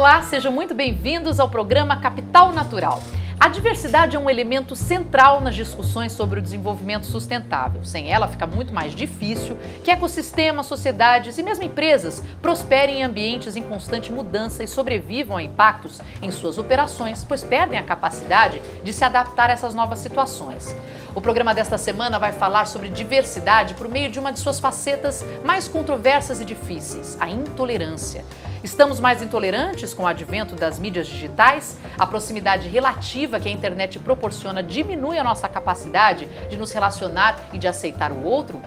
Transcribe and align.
Olá, 0.00 0.22
sejam 0.22 0.50
muito 0.50 0.74
bem-vindos 0.74 1.38
ao 1.38 1.50
programa 1.50 2.00
Capital 2.00 2.54
Natural. 2.54 3.02
A 3.38 3.48
diversidade 3.48 4.16
é 4.16 4.18
um 4.18 4.30
elemento 4.30 4.74
central 4.74 5.42
nas 5.42 5.54
discussões 5.54 6.12
sobre 6.12 6.38
o 6.38 6.42
desenvolvimento 6.42 7.04
sustentável. 7.04 7.84
Sem 7.84 8.10
ela, 8.10 8.26
fica 8.26 8.46
muito 8.46 8.72
mais 8.72 8.94
difícil 8.94 9.58
que 9.84 9.90
ecossistemas, 9.90 10.64
sociedades 10.64 11.36
e 11.36 11.42
mesmo 11.42 11.64
empresas 11.64 12.22
prosperem 12.40 13.00
em 13.00 13.02
ambientes 13.02 13.56
em 13.56 13.62
constante 13.62 14.10
mudança 14.10 14.64
e 14.64 14.66
sobrevivam 14.66 15.36
a 15.36 15.42
impactos 15.42 16.00
em 16.22 16.30
suas 16.30 16.56
operações, 16.56 17.22
pois 17.22 17.44
perdem 17.44 17.78
a 17.78 17.82
capacidade 17.82 18.62
de 18.82 18.94
se 18.94 19.04
adaptar 19.04 19.50
a 19.50 19.52
essas 19.52 19.74
novas 19.74 19.98
situações. 19.98 20.74
O 21.12 21.20
programa 21.20 21.52
desta 21.52 21.76
semana 21.76 22.20
vai 22.20 22.30
falar 22.30 22.66
sobre 22.66 22.88
diversidade 22.88 23.74
por 23.74 23.88
meio 23.88 24.08
de 24.08 24.20
uma 24.20 24.32
de 24.32 24.38
suas 24.38 24.60
facetas 24.60 25.24
mais 25.44 25.66
controversas 25.66 26.40
e 26.40 26.44
difíceis, 26.44 27.16
a 27.18 27.28
intolerância. 27.28 28.24
Estamos 28.62 29.00
mais 29.00 29.20
intolerantes 29.20 29.92
com 29.92 30.04
o 30.04 30.06
advento 30.06 30.54
das 30.54 30.78
mídias 30.78 31.08
digitais? 31.08 31.76
A 31.98 32.06
proximidade 32.06 32.68
relativa 32.68 33.40
que 33.40 33.48
a 33.48 33.52
internet 33.52 33.98
proporciona 33.98 34.62
diminui 34.62 35.18
a 35.18 35.24
nossa 35.24 35.48
capacidade 35.48 36.26
de 36.48 36.56
nos 36.56 36.70
relacionar 36.70 37.40
e 37.52 37.58
de 37.58 37.66
aceitar 37.66 38.12
o 38.12 38.22
outro? 38.22 38.62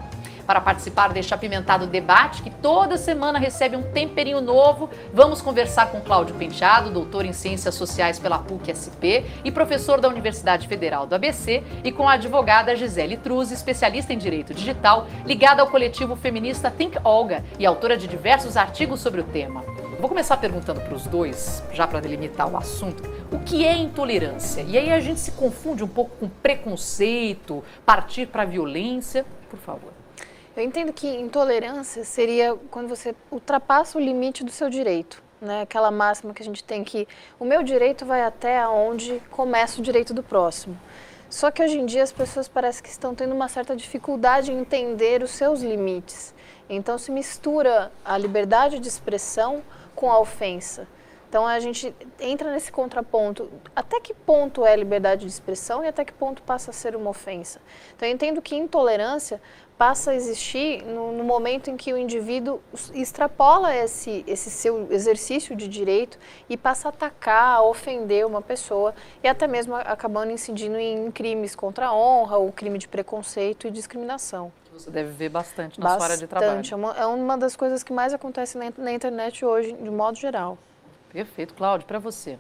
Para 0.45 0.59
participar 0.59 1.13
deste 1.13 1.33
apimentado 1.33 1.87
debate, 1.87 2.41
que 2.41 2.49
toda 2.49 2.97
semana 2.97 3.39
recebe 3.39 3.77
um 3.77 3.83
temperinho 3.83 4.41
novo, 4.41 4.89
vamos 5.13 5.41
conversar 5.41 5.87
com 5.87 6.01
Cláudio 6.01 6.35
Penteado, 6.35 6.89
doutor 6.89 7.25
em 7.25 7.31
Ciências 7.31 7.75
Sociais 7.75 8.19
pela 8.19 8.39
PUC-SP 8.39 9.25
e 9.43 9.51
professor 9.51 10.01
da 10.01 10.09
Universidade 10.09 10.67
Federal 10.67 11.07
do 11.07 11.15
ABC, 11.15 11.63
e 11.83 11.91
com 11.91 12.09
a 12.09 12.13
advogada 12.13 12.75
Gisele 12.75 13.15
Truz, 13.15 13.51
especialista 13.51 14.11
em 14.13 14.17
Direito 14.17 14.53
Digital, 14.53 15.07
ligada 15.25 15.61
ao 15.61 15.69
coletivo 15.69 16.15
feminista 16.15 16.69
Think 16.69 16.97
Olga 17.03 17.43
e 17.57 17.65
autora 17.65 17.95
de 17.95 18.07
diversos 18.07 18.57
artigos 18.57 18.99
sobre 18.99 19.21
o 19.21 19.23
tema. 19.23 19.63
Vou 19.99 20.09
começar 20.09 20.35
perguntando 20.35 20.81
para 20.81 20.93
os 20.93 21.07
dois, 21.07 21.63
já 21.71 21.87
para 21.87 22.01
delimitar 22.01 22.51
o 22.51 22.57
assunto, 22.57 23.09
o 23.31 23.39
que 23.39 23.65
é 23.65 23.77
intolerância? 23.77 24.61
E 24.61 24.77
aí 24.77 24.91
a 24.91 24.99
gente 24.99 25.21
se 25.21 25.31
confunde 25.31 25.81
um 25.81 25.87
pouco 25.87 26.17
com 26.17 26.27
preconceito, 26.27 27.63
partir 27.85 28.27
para 28.27 28.43
a 28.43 28.45
violência. 28.45 29.25
Por 29.49 29.59
favor. 29.59 30.02
Eu 30.55 30.61
entendo 30.61 30.93
que 30.93 31.07
intolerância 31.07 32.03
seria 32.03 32.55
quando 32.69 32.87
você 32.87 33.15
ultrapassa 33.31 33.97
o 33.97 34.01
limite 34.01 34.43
do 34.43 34.51
seu 34.51 34.69
direito. 34.69 35.23
Né? 35.41 35.63
Aquela 35.63 35.89
máxima 35.89 36.31
que 36.31 36.43
a 36.43 36.45
gente 36.45 36.63
tem 36.63 36.83
que 36.83 37.07
o 37.39 37.43
meu 37.43 37.63
direito 37.63 38.05
vai 38.05 38.21
até 38.21 38.65
onde 38.67 39.19
começa 39.31 39.81
o 39.81 39.83
direito 39.83 40.13
do 40.13 40.21
próximo. 40.21 40.79
Só 41.27 41.49
que 41.49 41.63
hoje 41.63 41.79
em 41.79 41.87
dia 41.87 42.03
as 42.03 42.11
pessoas 42.11 42.47
parecem 42.47 42.83
que 42.83 42.89
estão 42.89 43.15
tendo 43.15 43.33
uma 43.33 43.49
certa 43.49 43.75
dificuldade 43.75 44.51
em 44.51 44.59
entender 44.59 45.23
os 45.23 45.31
seus 45.31 45.61
limites. 45.61 46.35
Então 46.69 46.99
se 46.99 47.09
mistura 47.09 47.91
a 48.05 48.15
liberdade 48.15 48.77
de 48.77 48.87
expressão 48.87 49.63
com 49.95 50.11
a 50.11 50.19
ofensa. 50.19 50.87
Então 51.33 51.47
a 51.47 51.59
gente 51.59 51.91
entra 52.19 52.51
nesse 52.51 52.71
contraponto. 52.71 53.49
Até 53.75 53.99
que 53.99 54.13
ponto 54.13 54.63
é 54.63 54.75
liberdade 54.75 55.21
de 55.25 55.31
expressão 55.31 55.83
e 55.83 55.87
até 55.87 56.05
que 56.05 56.13
ponto 56.13 56.43
passa 56.43 56.69
a 56.69 56.73
ser 56.73 56.95
uma 56.95 57.09
ofensa? 57.09 57.59
Então 57.95 58.07
eu 58.07 58.13
entendo 58.13 58.39
que 58.39 58.55
intolerância 58.55 59.41
passa 59.77 60.11
a 60.11 60.15
existir 60.15 60.83
no, 60.83 61.11
no 61.11 61.23
momento 61.23 61.69
em 61.69 61.77
que 61.77 61.91
o 61.91 61.97
indivíduo 61.97 62.61
extrapola 62.93 63.75
esse, 63.75 64.23
esse 64.27 64.49
seu 64.49 64.91
exercício 64.91 65.55
de 65.55 65.67
direito 65.67 66.17
e 66.49 66.55
passa 66.55 66.87
a 66.87 66.89
atacar, 66.89 67.57
a 67.57 67.63
ofender 67.63 68.25
uma 68.25 68.41
pessoa 68.41 68.93
e 69.23 69.27
até 69.27 69.47
mesmo 69.47 69.75
acabando 69.75 70.31
incidindo 70.31 70.77
em 70.77 71.11
crimes 71.11 71.55
contra 71.55 71.87
a 71.87 71.93
honra 71.95 72.37
ou 72.37 72.51
crime 72.51 72.77
de 72.77 72.87
preconceito 72.87 73.67
e 73.67 73.71
discriminação. 73.71 74.51
Você 74.71 74.89
deve 74.89 75.11
ver 75.11 75.29
bastante 75.29 75.79
na 75.79 75.83
bastante. 75.83 75.99
sua 75.99 76.05
área 76.05 76.17
de 76.17 76.27
trabalho. 76.27 76.61
É 76.71 76.75
uma, 76.75 76.97
é 76.97 77.05
uma 77.05 77.37
das 77.37 77.55
coisas 77.55 77.83
que 77.83 77.93
mais 77.93 78.13
acontece 78.13 78.57
na, 78.57 78.71
na 78.77 78.91
internet 78.91 79.45
hoje, 79.45 79.73
de 79.73 79.89
modo 79.89 80.17
geral. 80.17 80.57
Perfeito. 81.11 81.53
Cláudio, 81.53 81.85
para 81.85 81.99
você. 81.99 82.39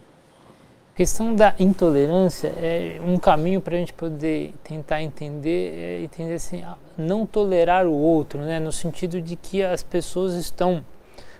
A 0.93 0.95
questão 0.95 1.33
da 1.33 1.55
intolerância 1.57 2.49
é 2.49 3.01
um 3.03 3.17
caminho 3.17 3.59
para 3.59 3.75
a 3.75 3.79
gente 3.79 3.91
poder 3.91 4.53
tentar 4.63 5.01
entender, 5.01 5.73
é 5.75 6.03
entender 6.03 6.35
assim, 6.35 6.63
não 6.95 7.25
tolerar 7.25 7.87
o 7.87 7.91
outro, 7.91 8.39
né? 8.41 8.59
no 8.59 8.71
sentido 8.71 9.19
de 9.19 9.35
que 9.35 9.63
as 9.63 9.81
pessoas 9.81 10.35
estão 10.35 10.85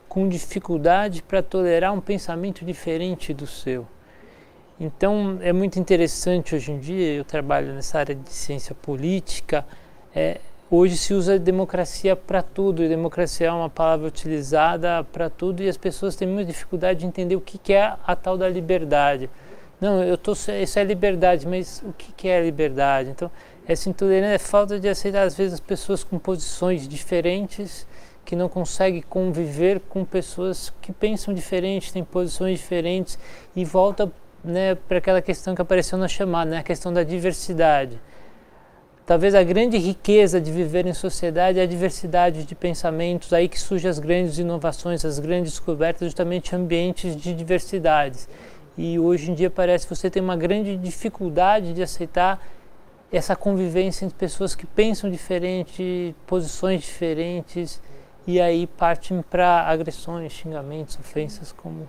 com 0.10 0.28
dificuldade 0.28 1.22
para 1.22 1.44
tolerar 1.44 1.94
um 1.94 2.02
pensamento 2.02 2.66
diferente 2.66 3.32
do 3.32 3.46
seu. 3.46 3.86
Então 4.80 5.38
é 5.40 5.54
muito 5.54 5.78
interessante 5.78 6.56
hoje 6.56 6.72
em 6.72 6.80
dia, 6.80 7.14
eu 7.14 7.24
trabalho 7.24 7.76
nessa 7.76 8.00
área 8.00 8.16
de 8.16 8.32
ciência 8.32 8.74
política, 8.74 9.64
é, 10.16 10.40
Hoje 10.76 10.98
se 10.98 11.14
usa 11.14 11.38
democracia 11.38 12.16
para 12.16 12.42
tudo, 12.42 12.84
e 12.84 12.90
democracia 12.90 13.46
é 13.46 13.52
uma 13.52 13.70
palavra 13.70 14.08
utilizada 14.08 15.04
para 15.04 15.30
tudo, 15.30 15.62
e 15.62 15.70
as 15.70 15.78
pessoas 15.78 16.16
têm 16.16 16.28
muita 16.28 16.52
dificuldade 16.52 17.02
de 17.02 17.06
entender 17.06 17.36
o 17.36 17.42
que, 17.42 17.60
que 17.60 17.74
é 17.74 17.94
a 18.04 18.16
tal 18.16 18.36
da 18.36 18.50
liberdade. 18.50 19.30
Não, 19.84 20.02
eu 20.02 20.18
tô, 20.18 20.32
isso 20.32 20.80
é 20.80 20.84
liberdade, 20.86 21.46
mas 21.46 21.84
o 21.86 21.92
que, 21.92 22.14
que 22.14 22.30
é 22.30 22.42
liberdade? 22.42 23.10
Então, 23.10 23.30
essa 23.68 23.90
intolerância 23.90 24.36
é 24.36 24.38
falta 24.38 24.80
de 24.80 24.88
aceitar, 24.88 25.24
às 25.24 25.36
vezes, 25.36 25.56
as 25.56 25.60
pessoas 25.60 26.06
com 26.06 26.18
posições 26.18 26.88
diferentes, 26.88 27.86
que 28.24 28.34
não 28.34 28.48
conseguem 28.48 29.02
conviver 29.02 29.82
com 29.90 30.06
pessoas 30.06 30.72
que 30.82 30.94
pensam 30.94 31.34
diferente, 31.34 31.92
têm 31.92 32.02
posições 32.02 32.60
diferentes, 32.60 33.20
e 33.54 33.66
volta 33.66 34.10
né, 34.42 34.74
para 34.74 35.00
aquela 35.00 35.22
questão 35.22 35.54
que 35.54 35.62
apareceu 35.62 35.98
na 35.98 36.08
chamada, 36.08 36.52
né, 36.52 36.58
a 36.60 36.64
questão 36.64 36.94
da 36.94 37.04
diversidade. 37.04 38.00
Talvez 39.06 39.36
a 39.36 39.44
grande 39.44 39.78
riqueza 39.78 40.40
de 40.40 40.50
viver 40.50 40.86
em 40.86 40.94
sociedade 40.94 41.60
é 41.60 41.64
a 41.64 41.66
diversidade 41.66 42.46
de 42.46 42.56
pensamentos, 42.56 43.34
aí 43.34 43.50
que 43.50 43.60
surgem 43.60 43.90
as 43.90 44.00
grandes 44.00 44.38
inovações, 44.38 45.04
as 45.04 45.20
grandes 45.20 45.52
descobertas, 45.52 46.08
justamente 46.08 46.56
ambientes 46.56 47.18
de 47.18 47.34
diversidades. 47.34 48.30
E 48.78 48.98
hoje 48.98 49.32
em 49.32 49.34
dia 49.34 49.50
parece 49.50 49.88
que 49.88 49.96
você 49.96 50.10
tem 50.10 50.22
uma 50.22 50.36
grande 50.36 50.76
dificuldade 50.76 51.74
de 51.74 51.84
aceitar 51.84 52.42
essa 53.12 53.36
convivência 53.36 54.06
entre 54.06 54.18
pessoas 54.18 54.56
que 54.56 54.66
pensam 54.66 55.10
diferente, 55.10 56.16
posições 56.26 56.82
diferentes, 56.82 57.80
e 58.26 58.42
aí 58.42 58.66
partem 58.66 59.22
para 59.22 59.62
agressões, 59.68 60.32
xingamentos, 60.32 60.98
ofensas 60.98 61.52
como... 61.52 61.88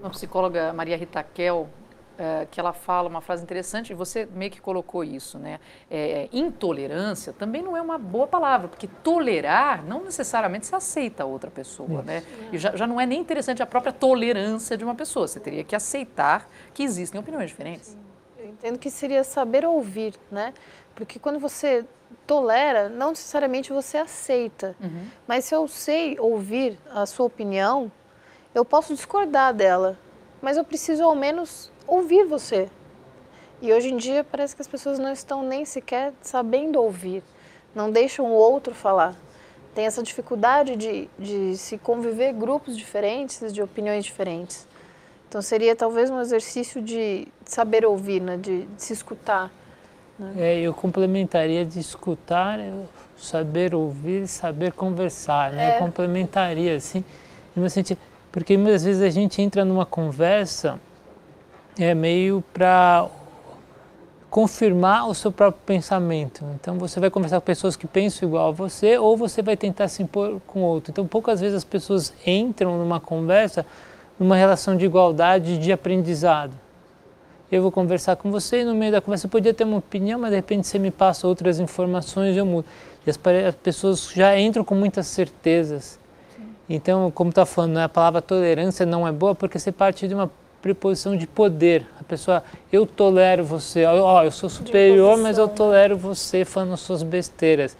Uma 0.00 0.10
psicóloga, 0.10 0.72
Maria 0.72 0.96
Rita 0.96 1.22
Kel, 1.22 1.68
Uh, 2.18 2.48
que 2.50 2.58
ela 2.58 2.72
fala 2.72 3.08
uma 3.08 3.20
frase 3.20 3.44
interessante, 3.44 3.90
e 3.90 3.94
você 3.94 4.26
meio 4.34 4.50
que 4.50 4.60
colocou 4.60 5.04
isso, 5.04 5.38
né? 5.38 5.60
É, 5.88 6.28
intolerância 6.32 7.32
também 7.32 7.62
não 7.62 7.76
é 7.76 7.80
uma 7.80 7.96
boa 7.96 8.26
palavra, 8.26 8.66
porque 8.66 8.88
tolerar 8.88 9.84
não 9.84 10.02
necessariamente 10.02 10.66
se 10.66 10.74
aceita 10.74 11.22
a 11.22 11.26
outra 11.26 11.48
pessoa, 11.48 12.02
né? 12.02 12.18
isso. 12.18 12.42
né? 12.42 12.48
E 12.52 12.58
já, 12.58 12.74
já 12.74 12.88
não 12.88 13.00
é 13.00 13.06
nem 13.06 13.20
interessante 13.20 13.62
a 13.62 13.66
própria 13.66 13.92
tolerância 13.92 14.76
de 14.76 14.82
uma 14.82 14.96
pessoa, 14.96 15.28
você 15.28 15.38
teria 15.38 15.62
que 15.62 15.76
aceitar 15.76 16.50
que 16.74 16.82
existem 16.82 17.20
opiniões 17.20 17.50
diferentes. 17.50 17.90
Sim. 17.90 17.98
Eu 18.36 18.48
entendo 18.48 18.78
que 18.78 18.90
seria 18.90 19.22
saber 19.22 19.64
ouvir, 19.64 20.14
né? 20.28 20.54
Porque 20.94 21.18
quando 21.18 21.38
você 21.38 21.84
tolera, 22.26 22.88
não 22.88 23.10
necessariamente 23.10 23.72
você 23.72 23.98
aceita, 23.98 24.74
uhum. 24.80 25.06
mas 25.26 25.44
se 25.44 25.54
eu 25.54 25.68
sei 25.68 26.18
ouvir 26.18 26.78
a 26.90 27.06
sua 27.06 27.26
opinião, 27.26 27.92
eu 28.54 28.64
posso 28.64 28.94
discordar 28.94 29.54
dela, 29.54 29.98
mas 30.42 30.56
eu 30.56 30.64
preciso 30.64 31.04
ao 31.04 31.14
menos 31.14 31.70
ouvir 31.88 32.24
você. 32.24 32.68
E 33.60 33.72
hoje 33.72 33.88
em 33.88 33.96
dia 33.96 34.22
parece 34.22 34.54
que 34.54 34.62
as 34.62 34.68
pessoas 34.68 34.98
não 34.98 35.10
estão 35.10 35.42
nem 35.42 35.64
sequer 35.64 36.12
sabendo 36.22 36.80
ouvir, 36.80 37.24
não 37.74 37.90
deixam 37.90 38.26
o 38.26 38.34
outro 38.34 38.74
falar. 38.74 39.16
Tem 39.74 39.86
essa 39.86 40.02
dificuldade 40.02 40.76
de, 40.76 41.08
de 41.18 41.56
se 41.56 41.78
conviver 41.78 42.32
grupos 42.32 42.76
diferentes, 42.76 43.52
de 43.52 43.62
opiniões 43.62 44.04
diferentes. 44.04 44.66
Então 45.28 45.42
seria 45.42 45.74
talvez 45.74 46.10
um 46.10 46.20
exercício 46.20 46.80
de 46.80 47.28
saber 47.44 47.84
ouvir, 47.84 48.20
né? 48.20 48.36
de, 48.36 48.62
de 48.62 48.82
se 48.82 48.92
escutar. 48.92 49.50
Né? 50.18 50.34
É, 50.36 50.60
eu 50.60 50.72
complementaria 50.72 51.64
de 51.64 51.80
escutar, 51.80 52.58
saber 53.16 53.74
ouvir, 53.74 54.26
saber 54.26 54.72
conversar. 54.72 55.52
Né? 55.52 55.72
É. 55.72 55.76
Eu 55.76 55.78
complementaria 55.80 56.76
assim, 56.76 57.04
no 57.54 57.68
sentido, 57.68 57.98
porque 58.30 58.56
muitas 58.56 58.84
vezes 58.84 59.02
a 59.02 59.10
gente 59.10 59.42
entra 59.42 59.64
numa 59.64 59.84
conversa 59.84 60.80
é 61.78 61.94
meio 61.94 62.42
para 62.52 63.08
confirmar 64.30 65.08
o 65.08 65.14
seu 65.14 65.32
próprio 65.32 65.62
pensamento. 65.64 66.44
Então 66.54 66.78
você 66.78 67.00
vai 67.00 67.10
conversar 67.10 67.40
com 67.40 67.46
pessoas 67.46 67.76
que 67.76 67.86
pensam 67.86 68.28
igual 68.28 68.48
a 68.48 68.52
você 68.52 68.98
ou 68.98 69.16
você 69.16 69.42
vai 69.42 69.56
tentar 69.56 69.88
se 69.88 70.02
impor 70.02 70.40
com 70.46 70.62
outro. 70.62 70.90
Então 70.90 71.06
poucas 71.06 71.40
vezes 71.40 71.56
as 71.56 71.64
pessoas 71.64 72.12
entram 72.26 72.78
numa 72.78 73.00
conversa 73.00 73.64
numa 74.18 74.36
relação 74.36 74.76
de 74.76 74.84
igualdade 74.84 75.58
de 75.58 75.72
aprendizado. 75.72 76.52
Eu 77.50 77.62
vou 77.62 77.72
conversar 77.72 78.16
com 78.16 78.30
você 78.30 78.60
e 78.60 78.64
no 78.64 78.74
meio 78.74 78.92
da 78.92 79.00
conversa 79.00 79.22
você 79.22 79.28
podia 79.28 79.54
ter 79.54 79.64
uma 79.64 79.78
opinião, 79.78 80.18
mas 80.18 80.30
de 80.30 80.36
repente 80.36 80.66
você 80.66 80.78
me 80.78 80.90
passa 80.90 81.26
outras 81.26 81.58
informações 81.60 82.34
e 82.34 82.38
eu 82.38 82.44
mudo. 82.44 82.66
E 83.06 83.10
as, 83.10 83.18
as 83.46 83.54
pessoas 83.54 84.10
já 84.12 84.38
entram 84.38 84.64
com 84.64 84.74
muitas 84.74 85.06
certezas. 85.06 85.98
Então, 86.68 87.10
como 87.10 87.30
está 87.30 87.46
falando, 87.46 87.74
né, 87.74 87.84
a 87.84 87.88
palavra 87.88 88.20
tolerância 88.20 88.84
não 88.84 89.08
é 89.08 89.12
boa 89.12 89.34
porque 89.34 89.58
você 89.58 89.72
parte 89.72 90.06
de 90.06 90.14
uma 90.14 90.30
preposição 90.60 91.16
de 91.16 91.26
poder. 91.26 91.86
A 92.00 92.04
pessoa, 92.04 92.42
eu 92.72 92.86
tolero 92.86 93.44
você, 93.44 93.84
ó, 93.84 94.24
eu 94.24 94.30
sou 94.30 94.48
superior, 94.48 95.18
mas 95.18 95.38
eu 95.38 95.48
tolero 95.48 95.96
você 95.96 96.44
falando 96.44 96.76
suas 96.76 97.02
besteiras. 97.02 97.76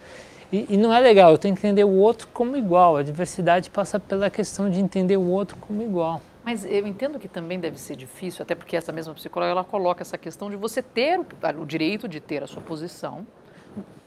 E, 0.51 0.65
e, 0.69 0.77
não 0.77 0.91
é 0.91 0.99
legal, 0.99 1.31
eu 1.31 1.37
tenho 1.37 1.55
que 1.55 1.59
entender 1.59 1.83
o 1.83 1.93
outro 1.93 2.27
como 2.33 2.57
igual. 2.57 2.97
A 2.97 3.03
diversidade 3.03 3.69
passa 3.69 3.99
pela 3.99 4.29
questão 4.29 4.69
de 4.69 4.79
entender 4.79 5.17
o 5.17 5.27
outro 5.27 5.55
como 5.57 5.81
igual. 5.83 6.21
Mas 6.43 6.65
eu 6.65 6.87
entendo 6.87 7.19
que 7.19 7.27
também 7.27 7.59
deve 7.59 7.79
ser 7.79 7.95
difícil, 7.95 8.41
até 8.41 8.55
porque 8.55 8.75
essa 8.75 8.91
mesma 8.91 9.13
psicóloga 9.13 9.51
ela 9.51 9.63
coloca 9.63 10.01
essa 10.01 10.17
questão 10.17 10.49
de 10.49 10.55
você 10.55 10.81
ter 10.81 11.19
o, 11.19 11.25
o 11.61 11.65
direito 11.65 12.07
de 12.07 12.19
ter 12.19 12.41
a 12.41 12.47
sua 12.47 12.61
posição, 12.61 13.27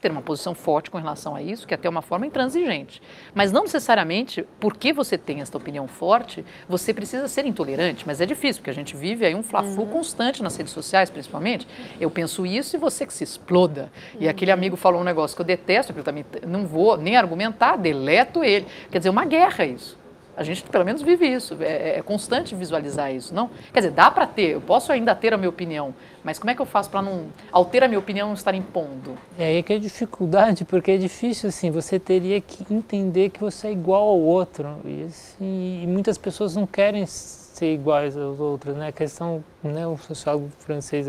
ter 0.03 0.11
uma 0.11 0.21
posição 0.21 0.53
forte 0.53 0.91
com 0.91 0.99
relação 0.99 1.37
a 1.37 1.41
isso, 1.41 1.67
que 1.67 1.73
é 1.73 1.77
até 1.77 1.89
uma 1.89 2.03
forma 2.03 2.27
intransigente. 2.27 3.01
Mas 3.33 3.53
não 3.53 3.63
necessariamente, 3.63 4.45
porque 4.59 4.93
você 4.93 5.17
tem 5.17 5.41
essa 5.41 5.57
opinião 5.57 5.87
forte, 5.87 6.45
você 6.69 6.93
precisa 6.93 7.29
ser 7.29 7.47
intolerante. 7.47 8.05
Mas 8.05 8.21
é 8.21 8.27
difícil, 8.27 8.61
porque 8.61 8.71
a 8.71 8.75
gente 8.75 8.97
vive 8.97 9.25
aí 9.25 9.35
um 9.35 9.45
fla-flu 9.45 9.85
uhum. 9.85 9.91
constante 9.91 10.43
nas 10.43 10.57
redes 10.57 10.73
sociais, 10.73 11.09
principalmente. 11.09 11.69
Eu 12.01 12.11
penso 12.11 12.45
isso 12.45 12.75
e 12.77 12.79
você 12.79 13.07
que 13.07 13.15
se 13.15 13.23
exploda. 13.23 13.93
Uhum. 14.15 14.23
E 14.23 14.29
aquele 14.29 14.51
uhum. 14.51 14.59
amigo 14.59 14.77
falou 14.77 15.01
um 15.01 15.05
negócio 15.05 15.37
que 15.37 15.41
eu 15.41 15.47
detesto, 15.47 15.93
que 15.93 16.01
eu 16.01 16.05
também 16.05 16.27
não 16.45 16.67
vou 16.67 16.97
nem 16.97 17.17
argumentar, 17.17 17.77
deleto 17.77 18.43
ele. 18.43 18.67
Quer 18.91 18.99
dizer, 18.99 19.11
uma 19.11 19.25
guerra 19.25 19.65
isso. 19.65 20.02
A 20.37 20.43
gente 20.43 20.63
pelo 20.63 20.85
menos 20.85 21.03
vive 21.03 21.27
isso, 21.27 21.57
é, 21.61 21.99
é 21.99 22.03
constante 22.03 22.55
visualizar 22.55 23.13
isso, 23.15 23.35
não? 23.35 23.51
Quer 23.73 23.81
dizer, 23.81 23.93
dá 23.93 24.11
para 24.11 24.27
ter, 24.27 24.53
eu 24.53 24.61
posso 24.61 24.91
ainda 24.91 25.15
ter 25.15 25.35
a 25.35 25.37
minha 25.37 25.49
opinião, 25.49 25.95
mas 26.25 26.39
como 26.39 26.51
é 26.51 26.55
que 26.55 26.63
eu 26.63 26.67
faço 26.67 26.89
para 26.89 27.03
não, 27.03 27.27
ao 27.51 27.65
ter 27.65 27.83
a 27.85 27.89
minha 27.89 27.99
opinião, 27.99 28.29
não 28.29 28.35
estar 28.35 28.55
impondo? 28.55 29.17
É 29.39 29.45
aí 29.45 29.63
que 29.63 29.73
é 29.73 29.79
dificuldade, 29.79 30.65
porque 30.65 30.93
é 30.93 30.97
difícil 30.97 31.51
assim, 31.51 31.71
você 31.71 31.99
teria 31.99 32.41
que 32.41 32.65
entender 32.73 33.29
que 33.29 33.41
você 33.41 33.69
é 33.69 33.73
igual 33.73 34.09
ao 34.09 34.21
outro, 34.21 34.79
e, 34.85 35.05
assim, 35.05 35.83
e 35.83 35.87
muitas 35.87 36.17
pessoas 36.17 36.57
não 36.57 36.67
querem 36.67 37.05
ser 37.07 37.75
iguais 37.75 38.17
aos 38.17 38.41
outros, 38.41 38.75
né? 38.75 38.89
A 38.89 38.93
questão, 38.93 39.45
né, 39.63 39.87
o 39.87 39.99
sociólogo 39.99 40.51
francês 40.61 41.07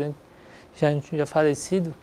já, 0.76 0.88
já 1.12 1.26
falecido, 1.26 1.94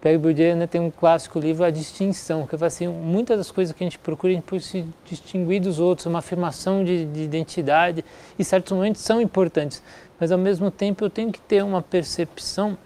Pierre 0.00 0.16
Bourdieu 0.16 0.56
né, 0.56 0.66
tem 0.66 0.80
um 0.80 0.90
clássico 0.90 1.38
livro, 1.38 1.62
A 1.62 1.70
Distinção, 1.70 2.46
que 2.46 2.56
fala 2.56 2.68
assim, 2.68 2.88
muitas 2.88 3.36
das 3.36 3.50
coisas 3.50 3.74
que 3.74 3.84
a 3.84 3.86
gente 3.86 3.98
procura, 3.98 4.32
a 4.32 4.34
gente 4.34 4.44
procura 4.44 4.62
se 4.62 4.86
distinguir 5.04 5.60
dos 5.60 5.78
outros, 5.78 6.06
uma 6.06 6.20
afirmação 6.20 6.82
de, 6.82 7.04
de 7.04 7.22
identidade, 7.22 8.02
e 8.38 8.42
certos 8.42 8.72
momentos 8.72 9.02
são 9.02 9.20
importantes, 9.20 9.82
mas 10.18 10.32
ao 10.32 10.38
mesmo 10.38 10.70
tempo 10.70 11.04
eu 11.04 11.10
tenho 11.10 11.30
que 11.30 11.40
ter 11.40 11.62
uma 11.62 11.82
percepção 11.82 12.78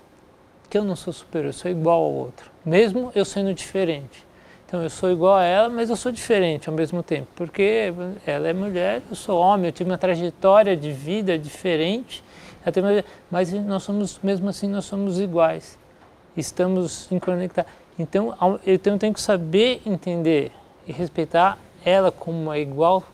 que 0.68 0.76
eu 0.76 0.82
não 0.82 0.96
sou 0.96 1.12
superior, 1.12 1.50
eu 1.50 1.52
sou 1.52 1.70
igual 1.70 2.02
ao 2.02 2.12
outro, 2.12 2.50
mesmo 2.66 3.12
eu 3.14 3.24
sendo 3.24 3.54
diferente. 3.54 4.26
Então 4.66 4.82
eu 4.82 4.90
sou 4.90 5.08
igual 5.08 5.36
a 5.36 5.44
ela, 5.44 5.68
mas 5.68 5.90
eu 5.90 5.96
sou 5.96 6.10
diferente 6.10 6.68
ao 6.68 6.74
mesmo 6.74 7.00
tempo, 7.00 7.28
porque 7.36 7.94
ela 8.26 8.48
é 8.48 8.52
mulher, 8.52 9.02
eu 9.08 9.14
sou 9.14 9.38
homem, 9.38 9.66
eu 9.66 9.72
tive 9.72 9.88
uma 9.88 9.98
trajetória 9.98 10.76
de 10.76 10.90
vida 10.90 11.38
diferente, 11.38 12.24
mas 13.30 13.52
nós 13.52 13.84
somos, 13.84 14.18
mesmo 14.20 14.48
assim, 14.48 14.66
nós 14.66 14.84
somos 14.84 15.20
iguais 15.20 15.78
estamos 16.36 17.08
conectados. 17.20 17.70
Então, 17.98 18.36
eu 18.66 18.78
tenho 18.78 19.14
que 19.14 19.20
saber 19.20 19.80
entender 19.86 20.50
e 20.86 20.92
respeitar 20.92 21.58
ela 21.84 22.10
como 22.10 22.40
uma 22.40 22.58
igual 22.58 23.04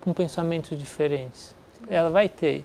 com 0.00 0.12
pensamentos 0.12 0.78
diferentes. 0.78 1.54
Ela 1.88 2.10
vai 2.10 2.28
ter. 2.28 2.64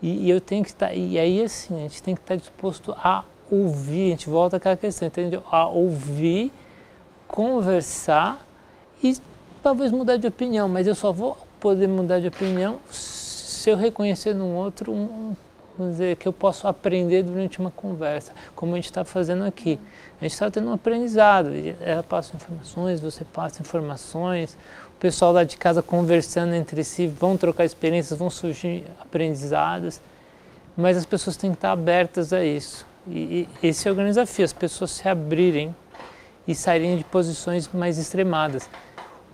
E, 0.00 0.26
e, 0.26 0.30
eu 0.30 0.40
tenho 0.40 0.62
que 0.62 0.70
estar. 0.70 0.94
E 0.94 1.18
aí, 1.18 1.42
assim, 1.42 1.76
a 1.76 1.80
gente 1.80 2.02
tem 2.02 2.14
que 2.14 2.20
estar 2.20 2.36
disposto 2.36 2.92
a 2.92 3.24
ouvir. 3.50 4.08
A 4.08 4.10
gente 4.10 4.28
volta 4.28 4.56
àquela 4.56 4.76
questão, 4.76 5.08
entendeu? 5.08 5.42
A 5.50 5.66
ouvir, 5.66 6.52
conversar 7.26 8.44
e 9.02 9.16
talvez 9.62 9.90
mudar 9.90 10.16
de 10.16 10.26
opinião. 10.26 10.68
Mas 10.68 10.86
eu 10.86 10.94
só 10.94 11.12
vou 11.12 11.36
poder 11.58 11.88
mudar 11.88 12.20
de 12.20 12.28
opinião 12.28 12.78
se 12.90 13.70
eu 13.70 13.76
reconhecer 13.76 14.34
no 14.34 14.54
outro 14.54 14.92
um, 14.92 15.34
vamos 15.76 15.94
dizer, 15.94 16.16
que 16.16 16.26
eu 16.26 16.32
posso 16.32 16.66
aprender 16.66 17.22
durante 17.22 17.58
uma 17.58 17.70
conversa, 17.70 18.32
como 18.54 18.72
a 18.72 18.76
gente 18.76 18.86
está 18.86 19.04
fazendo 19.04 19.44
aqui. 19.44 19.78
A 20.20 20.24
gente 20.24 20.32
está 20.32 20.50
tendo 20.50 20.68
um 20.68 20.72
aprendizado, 20.72 21.50
ela 21.80 22.02
passa 22.02 22.34
informações, 22.36 23.00
você 23.00 23.24
passa 23.24 23.60
informações, 23.60 24.56
o 24.96 25.00
pessoal 25.00 25.32
lá 25.32 25.44
de 25.44 25.56
casa 25.56 25.82
conversando 25.82 26.54
entre 26.54 26.82
si, 26.84 27.06
vão 27.06 27.36
trocar 27.36 27.64
experiências, 27.64 28.18
vão 28.18 28.30
surgir 28.30 28.84
aprendizados, 29.00 30.00
mas 30.76 30.96
as 30.96 31.04
pessoas 31.04 31.36
têm 31.36 31.50
que 31.50 31.56
estar 31.56 31.72
abertas 31.72 32.32
a 32.32 32.44
isso. 32.44 32.86
E, 33.06 33.48
e 33.62 33.66
esse 33.66 33.88
é 33.88 33.92
o 33.92 33.94
grande 33.94 34.10
desafio, 34.10 34.44
as 34.44 34.52
pessoas 34.52 34.92
se 34.92 35.08
abrirem 35.08 35.74
e 36.46 36.54
saírem 36.54 36.96
de 36.96 37.04
posições 37.04 37.68
mais 37.72 37.98
extremadas. 37.98 38.68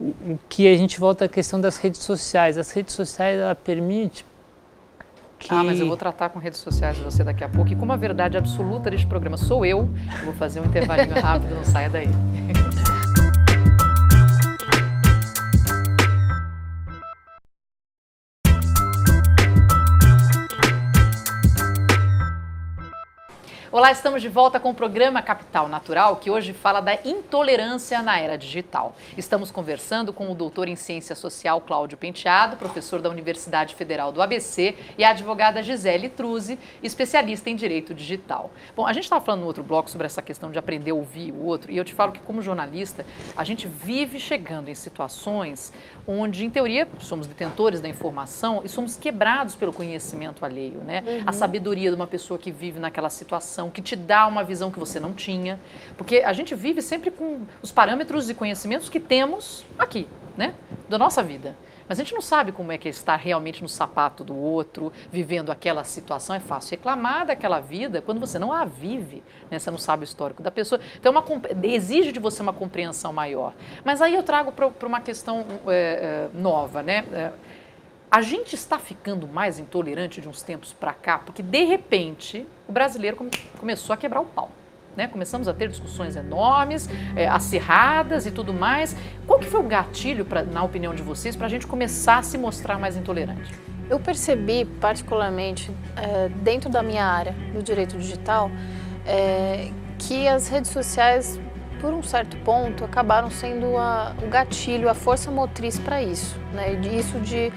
O 0.00 0.38
que 0.48 0.66
a 0.66 0.76
gente 0.76 0.98
volta 0.98 1.26
à 1.26 1.28
questão 1.28 1.60
das 1.60 1.76
redes 1.76 2.00
sociais. 2.00 2.56
As 2.56 2.70
redes 2.70 2.94
sociais 2.94 3.38
ela 3.38 3.54
permite 3.54 4.24
que... 5.40 5.52
Ah, 5.52 5.64
mas 5.64 5.80
eu 5.80 5.86
vou 5.86 5.96
tratar 5.96 6.28
com 6.28 6.38
redes 6.38 6.60
sociais 6.60 6.96
de 6.96 7.02
você 7.02 7.24
daqui 7.24 7.42
a 7.42 7.48
pouco. 7.48 7.72
E 7.72 7.76
como 7.76 7.92
a 7.92 7.96
verdade 7.96 8.36
absoluta 8.36 8.90
deste 8.90 9.06
programa 9.06 9.36
sou 9.36 9.64
eu, 9.64 9.88
eu 10.18 10.24
vou 10.26 10.34
fazer 10.34 10.60
um 10.60 10.66
intervalinho 10.66 11.18
rápido, 11.18 11.54
não 11.54 11.64
saia 11.64 11.88
daí. 11.88 12.08
Olá, 23.80 23.92
estamos 23.92 24.20
de 24.20 24.28
volta 24.28 24.60
com 24.60 24.68
o 24.68 24.74
programa 24.74 25.22
Capital 25.22 25.66
Natural, 25.66 26.14
que 26.16 26.30
hoje 26.30 26.52
fala 26.52 26.82
da 26.82 26.98
intolerância 27.02 28.02
na 28.02 28.20
era 28.20 28.36
digital. 28.36 28.94
Estamos 29.16 29.50
conversando 29.50 30.12
com 30.12 30.30
o 30.30 30.34
doutor 30.34 30.68
em 30.68 30.76
Ciência 30.76 31.16
Social 31.16 31.62
Cláudio 31.62 31.96
Penteado, 31.96 32.58
professor 32.58 33.00
da 33.00 33.08
Universidade 33.08 33.74
Federal 33.74 34.12
do 34.12 34.20
ABC, 34.20 34.76
e 34.98 35.02
a 35.02 35.08
advogada 35.12 35.62
Gisele 35.62 36.10
Truzzi, 36.10 36.58
especialista 36.82 37.48
em 37.48 37.56
Direito 37.56 37.94
Digital. 37.94 38.50
Bom, 38.76 38.86
a 38.86 38.92
gente 38.92 39.04
estava 39.04 39.24
falando 39.24 39.40
no 39.40 39.46
outro 39.46 39.62
bloco 39.64 39.88
sobre 39.88 40.06
essa 40.06 40.20
questão 40.20 40.50
de 40.50 40.58
aprender 40.58 40.90
a 40.90 40.94
ouvir 40.94 41.32
o 41.32 41.42
outro, 41.46 41.72
e 41.72 41.78
eu 41.78 41.84
te 41.84 41.94
falo 41.94 42.12
que, 42.12 42.20
como 42.20 42.42
jornalista, 42.42 43.06
a 43.34 43.44
gente 43.44 43.66
vive 43.66 44.20
chegando 44.20 44.68
em 44.68 44.74
situações 44.74 45.72
onde, 46.06 46.44
em 46.44 46.50
teoria, 46.50 46.86
somos 46.98 47.26
detentores 47.26 47.80
da 47.80 47.88
informação 47.88 48.60
e 48.62 48.68
somos 48.68 48.98
quebrados 48.98 49.54
pelo 49.54 49.72
conhecimento 49.72 50.44
alheio, 50.44 50.82
né? 50.84 51.02
Uhum. 51.06 51.22
A 51.24 51.32
sabedoria 51.32 51.88
de 51.88 51.96
uma 51.96 52.06
pessoa 52.06 52.38
que 52.38 52.50
vive 52.50 52.78
naquela 52.78 53.08
situação 53.08 53.69
que 53.70 53.82
te 53.82 53.96
dá 53.96 54.26
uma 54.26 54.42
visão 54.44 54.70
que 54.70 54.78
você 54.78 54.98
não 54.98 55.12
tinha. 55.12 55.58
Porque 55.96 56.18
a 56.18 56.32
gente 56.32 56.54
vive 56.54 56.82
sempre 56.82 57.10
com 57.10 57.42
os 57.62 57.70
parâmetros 57.72 58.28
e 58.28 58.34
conhecimentos 58.34 58.88
que 58.88 59.00
temos 59.00 59.64
aqui, 59.78 60.08
né? 60.36 60.54
Da 60.88 60.98
nossa 60.98 61.22
vida. 61.22 61.56
Mas 61.90 61.98
a 61.98 62.04
gente 62.04 62.14
não 62.14 62.20
sabe 62.20 62.52
como 62.52 62.70
é 62.70 62.78
que 62.78 62.86
é 62.86 62.90
estar 62.92 63.16
realmente 63.16 63.62
no 63.62 63.68
sapato 63.68 64.22
do 64.22 64.36
outro, 64.36 64.92
vivendo 65.10 65.50
aquela 65.50 65.82
situação. 65.82 66.36
É 66.36 66.38
fácil 66.38 66.70
reclamar 66.70 67.26
daquela 67.26 67.58
vida 67.58 68.00
quando 68.00 68.20
você 68.20 68.38
não 68.38 68.52
a 68.52 68.64
vive, 68.64 69.24
né? 69.50 69.58
você 69.58 69.72
não 69.72 69.78
sabe 69.78 70.04
o 70.04 70.04
histórico 70.04 70.40
da 70.40 70.52
pessoa. 70.52 70.80
Então, 70.96 71.12
é 71.12 71.18
uma, 71.18 71.24
exige 71.64 72.12
de 72.12 72.20
você 72.20 72.42
uma 72.42 72.52
compreensão 72.52 73.12
maior. 73.12 73.54
Mas 73.84 74.00
aí 74.00 74.14
eu 74.14 74.22
trago 74.22 74.52
para 74.52 74.86
uma 74.86 75.00
questão 75.00 75.44
é, 75.66 75.72
é, 75.72 76.28
nova, 76.32 76.80
né? 76.80 77.04
É, 77.12 77.32
a 78.10 78.22
gente 78.22 78.54
está 78.54 78.78
ficando 78.78 79.28
mais 79.28 79.58
intolerante 79.58 80.20
de 80.20 80.28
uns 80.28 80.42
tempos 80.42 80.72
para 80.72 80.92
cá, 80.92 81.18
porque 81.18 81.42
de 81.42 81.64
repente 81.64 82.46
o 82.66 82.72
brasileiro 82.72 83.16
come, 83.16 83.30
começou 83.58 83.94
a 83.94 83.96
quebrar 83.96 84.20
o 84.20 84.26
pau. 84.26 84.50
Né? 84.96 85.06
Começamos 85.06 85.46
a 85.46 85.54
ter 85.54 85.68
discussões 85.68 86.16
enormes, 86.16 86.88
é, 87.14 87.28
acirradas 87.28 88.26
e 88.26 88.32
tudo 88.32 88.52
mais. 88.52 88.96
Qual 89.24 89.38
que 89.38 89.46
foi 89.46 89.60
o 89.60 89.62
gatilho, 89.62 90.24
pra, 90.24 90.42
na 90.42 90.64
opinião 90.64 90.92
de 90.92 91.02
vocês, 91.02 91.36
para 91.36 91.46
a 91.46 91.48
gente 91.48 91.64
começar 91.66 92.18
a 92.18 92.22
se 92.24 92.36
mostrar 92.36 92.76
mais 92.76 92.96
intolerante? 92.96 93.54
Eu 93.88 94.00
percebi, 94.00 94.64
particularmente, 94.64 95.70
é, 95.96 96.28
dentro 96.28 96.68
da 96.68 96.82
minha 96.82 97.04
área 97.04 97.32
do 97.52 97.62
direito 97.62 97.96
digital, 97.96 98.50
é, 99.06 99.70
que 99.96 100.26
as 100.26 100.48
redes 100.48 100.72
sociais 100.72 101.40
por 101.80 101.92
um 101.92 102.02
certo 102.02 102.36
ponto, 102.38 102.84
acabaram 102.84 103.30
sendo 103.30 103.76
a, 103.76 104.14
o 104.22 104.28
gatilho, 104.28 104.88
a 104.88 104.94
força 104.94 105.30
motriz 105.30 105.78
para 105.78 106.02
isso. 106.02 106.36
Né? 106.52 106.74
Isso 106.74 107.18
de 107.20 107.52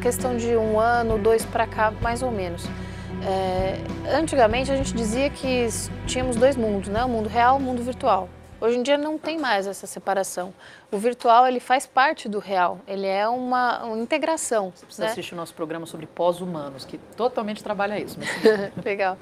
questão 0.00 0.36
de 0.36 0.56
um 0.56 0.80
ano, 0.80 1.18
dois 1.18 1.44
para 1.44 1.66
cá, 1.66 1.92
mais 2.00 2.22
ou 2.22 2.30
menos. 2.30 2.64
É, 3.24 3.78
antigamente 4.16 4.70
a 4.70 4.76
gente 4.76 4.92
dizia 4.92 5.30
que 5.30 5.66
tínhamos 6.06 6.36
dois 6.36 6.56
mundos, 6.56 6.88
né? 6.88 7.04
o 7.04 7.08
mundo 7.08 7.28
real 7.28 7.58
e 7.58 7.62
o 7.62 7.64
mundo 7.64 7.82
virtual. 7.82 8.28
Hoje 8.58 8.78
em 8.78 8.82
dia 8.82 8.96
não 8.96 9.18
tem 9.18 9.38
mais 9.38 9.66
essa 9.66 9.86
separação. 9.86 10.52
O 10.90 10.96
virtual 10.96 11.46
ele 11.46 11.60
faz 11.60 11.86
parte 11.86 12.26
do 12.28 12.38
real, 12.38 12.80
ele 12.88 13.06
é 13.06 13.28
uma, 13.28 13.84
uma 13.84 13.98
integração. 13.98 14.72
Você 14.74 14.86
precisa 14.86 15.06
né? 15.06 15.12
assistir 15.12 15.34
o 15.34 15.36
nosso 15.36 15.52
programa 15.52 15.84
sobre 15.84 16.06
pós-humanos, 16.06 16.84
que 16.84 16.96
totalmente 17.16 17.62
trabalha 17.62 17.98
isso. 18.00 18.18
Mas... 18.18 18.28
Legal. 18.84 19.18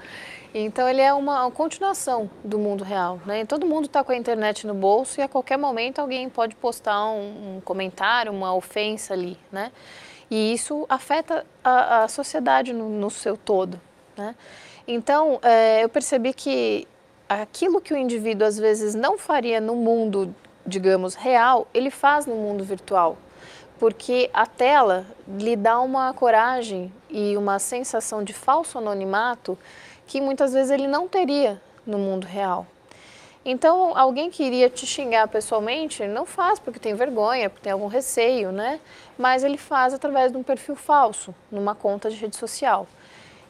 Então 0.57 0.89
ele 0.89 1.01
é 1.01 1.13
uma 1.13 1.51
continuação 1.51 2.31
do 2.45 2.61
mundo 2.61 2.85
real. 2.85 3.21
Né? 3.27 3.45
todo 3.45 3.67
mundo 3.67 3.87
está 3.87 4.05
com 4.05 4.13
a 4.13 4.17
internet 4.17 4.65
no 4.69 4.73
bolso 4.73 5.21
e 5.21 5.23
a 5.23 5.27
qualquer 5.27 5.59
momento 5.59 5.99
alguém 5.99 6.31
pode 6.31 6.55
postar 6.55 7.07
um, 7.07 7.57
um 7.57 7.61
comentário, 7.61 8.31
uma 8.31 8.55
ofensa 8.55 9.15
ali. 9.15 9.37
Né? 9.51 9.73
E 10.31 10.53
isso 10.53 10.87
afeta 10.89 11.45
a, 11.63 12.05
a 12.05 12.09
sociedade 12.09 12.73
no, 12.73 12.89
no, 12.89 13.11
seu 13.11 13.37
todo. 13.37 13.81
Né? 14.17 14.37
Então 14.87 15.41
é, 15.43 15.83
eu 15.83 15.89
percebi 15.89 16.33
que 16.33 16.87
aquilo 17.29 17.81
que 17.81 17.93
o 17.93 17.97
indivíduo 17.97 18.47
às 18.47 18.57
vezes 18.57 18.95
não 18.95 19.19
faria 19.19 19.61
no 19.61 19.75
mundo, 19.75 20.33
digamos, 20.65 21.17
real, 21.17 21.67
ele 21.75 21.91
faz 21.91 22.27
no 22.27 22.37
mundo 22.37 22.63
virtual. 22.63 23.19
Porque 23.77 24.31
a 24.33 24.47
tela 24.47 25.05
lhe 25.27 25.57
dá 25.57 25.81
uma 25.81 26.15
coragem 26.15 26.93
e 27.11 27.37
uma 27.37 27.59
sensação 27.59 28.23
de 28.23 28.33
falso 28.33 28.79
anonimato 28.79 29.59
que 30.07 30.21
muitas 30.21 30.53
vezes 30.53 30.71
ele 30.71 30.87
não 30.87 31.09
teria 31.09 31.61
no 31.87 31.99
mundo 31.99 32.27
real. 32.27 32.67
Então, 33.45 33.97
alguém 33.97 34.31
que 34.31 34.43
iria 34.43 34.71
te 34.71 34.87
xingar 34.87 35.29
pessoalmente 35.29 36.07
não 36.07 36.25
faz 36.25 36.59
porque 36.59 36.79
tem 36.79 36.95
vergonha, 36.95 37.51
porque 37.51 37.65
tem 37.65 37.73
algum 37.73 37.89
receio, 37.89 38.51
né? 38.51 38.81
Mas 39.19 39.45
ele 39.45 39.59
faz 39.59 39.93
através 39.93 40.33
de 40.33 40.39
um 40.39 40.43
perfil 40.43 40.75
falso, 40.75 41.35
numa 41.51 41.75
conta 41.75 42.09
de 42.09 42.17
rede 42.17 42.37
social. 42.37 42.87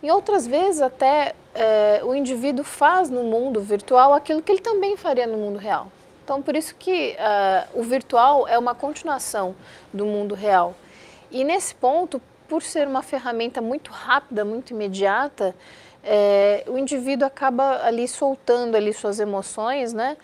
Em 0.03 0.11
outras 0.11 0.47
vezes, 0.47 0.83
até 0.83 1.35
é, 1.55 2.01
o 2.03 2.15
indivíduo 2.15 2.65
faz 2.65 3.09
no 3.09 3.23
mundo 3.23 3.61
virtual 3.61 4.13
aquilo 4.13 4.43
que 4.43 4.51
ele 4.51 4.61
também 4.61 4.97
faria 4.97 5.27
no 5.29 5.39
mundo 5.39 5.59
real. 5.59 5.91
Então, 6.25 6.43
por 6.43 6.57
isso 6.57 6.75
que 6.75 7.15
uh, 7.15 7.79
o 7.79 7.83
virtual 7.83 8.49
é 8.49 8.59
uma 8.59 8.75
continuação 8.75 9.55
do 9.93 10.07
mundo 10.07 10.35
real. 10.35 10.75
E 11.31 11.45
nesse 11.45 11.75
ponto, 11.75 12.21
por 12.49 12.63
ser 12.63 12.89
uma 12.89 13.03
ferramenta 13.03 13.61
muito 13.61 13.91
rápida, 13.91 14.43
muito 14.43 14.73
imediata, 14.73 15.55
é, 16.05 16.65
o 16.67 16.79
indivíduo 16.79 17.27
acaba 17.27 17.81
ali 17.85 18.07
soltando 18.07 18.77
ali 18.77 18.93
suas 18.93 19.19
emoções, 19.19 19.93
né? 19.93 20.17